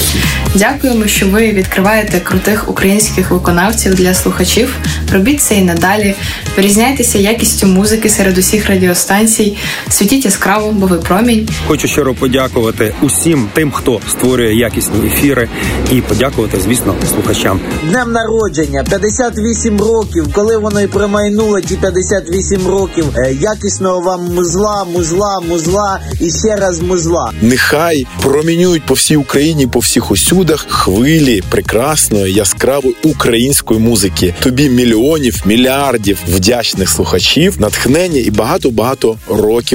Дякуємо, 0.55 1.07
що 1.07 1.27
ви 1.27 1.53
відкриваєте 1.53 2.21
крутих 2.21 2.69
українських 2.71 3.31
виконавців 3.31 3.95
для 3.95 4.15
слухачів. 4.15 4.77
Робіть 5.13 5.41
це 5.41 5.55
і 5.55 5.63
надалі. 5.63 6.15
Вирізняйтеся 6.57 7.19
якістю 7.19 7.67
музики 7.67 8.09
серед 8.09 8.39
усіх 8.39 8.69
радіостанцій. 8.69 9.57
Світіть 9.91 10.25
яскраво, 10.25 10.73
бо 10.73 10.87
ви 10.87 10.97
промінь. 10.99 11.49
Хочу 11.67 11.89
щиро 11.89 12.15
подякувати 12.15 12.95
усім 13.03 13.49
тим, 13.55 13.71
хто 13.71 14.01
створює 14.11 14.55
якісні 14.55 15.07
ефіри, 15.07 15.49
і 15.93 16.01
подякувати, 16.01 16.61
звісно, 16.61 16.95
слухачам. 17.15 17.61
Днем 17.91 18.13
народження 18.13 18.85
58 18.85 19.81
років. 19.81 20.27
Коли 20.33 20.59
воно 20.59 20.81
і 20.81 20.87
промайнуло 20.87 21.61
ті 21.61 21.77
58 21.77 22.67
років. 22.67 23.05
Е, 23.17 23.37
Якісного 23.41 24.01
вам 24.01 24.35
музла, 24.35 24.85
музла, 24.85 25.41
музла 25.49 26.01
і 26.21 26.31
ще 26.31 26.57
раз 26.57 26.81
музла. 26.81 27.33
Нехай 27.43 28.07
промінюють 28.23 28.87
по 28.87 28.95
всій 28.95 29.17
Україні, 29.17 29.67
по 29.67 29.79
всіх 29.79 30.11
усюдах 30.11 30.67
хвилі 30.69 31.43
прекрасної, 31.51 32.35
яскравої 32.35 32.97
української 33.05 33.81
музики. 33.81 34.35
Тобі 34.41 34.71
мільйонів, 34.71 35.43
мільярдів 35.45 36.19
вдячних 36.29 36.89
слухачів, 36.89 37.61
натхнення 37.61 38.21
і 38.21 38.31
багато 38.31 38.71
багато 38.71 39.17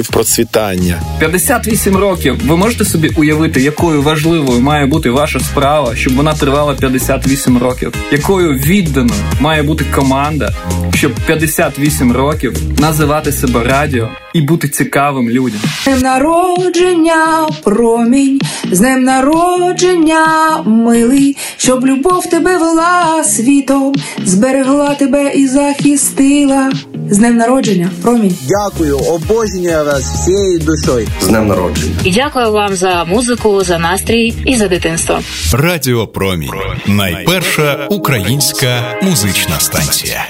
років 0.04 0.14
процвітання. 0.14 1.00
58 1.18 1.96
років. 1.96 2.40
Ви 2.46 2.56
можете 2.56 2.84
собі 2.84 3.08
уявити, 3.08 3.60
якою 3.60 4.02
важливою 4.02 4.60
має 4.60 4.86
бути 4.86 5.10
ваша 5.10 5.40
справа, 5.40 5.96
щоб 5.96 6.16
вона 6.16 6.34
тривала 6.34 6.74
58 6.74 7.58
років, 7.58 7.94
якою 8.12 8.52
відданою 8.52 9.20
має 9.40 9.62
бути 9.62 9.84
команда, 9.94 10.52
щоб 10.94 11.12
58 11.26 12.12
років 12.12 12.52
називати 12.78 13.32
себе 13.32 13.64
радіо 13.64 14.08
і 14.34 14.40
бути 14.40 14.68
цікавим 14.68 15.30
людям. 15.30 15.60
З 15.80 15.84
днем 15.84 16.00
народження, 16.00 17.48
промінь, 17.64 18.40
з 18.72 18.78
днем 18.78 19.02
народження, 19.04 20.26
милий, 20.66 21.36
щоб 21.56 21.86
любов 21.86 22.26
тебе 22.30 22.58
вела 22.58 23.24
світом, 23.24 23.94
зберегла 24.24 24.94
тебе 24.94 25.34
і 25.34 25.46
захистила. 25.46 26.72
З 27.10 27.18
днем 27.18 27.36
народження, 27.36 27.90
промінь. 28.02 28.36
Дякую, 28.48 28.98
обожнюю 28.98 29.84
вас 29.84 30.02
всією 30.02 30.58
душою. 30.58 31.08
З 31.22 31.26
днем 31.28 31.46
народження. 31.46 31.94
І 32.04 32.10
дякую 32.10 32.52
вам 32.52 32.74
за 32.74 33.04
музику, 33.04 33.64
за 33.64 33.78
настрій 33.78 34.34
і 34.46 34.56
за 34.56 34.68
дитинство. 34.68 35.20
Радіо 35.52 36.06
Промінь 36.06 36.50
найперша 36.86 37.86
українська 37.90 38.98
музична 39.02 39.60
станція. 39.60 40.26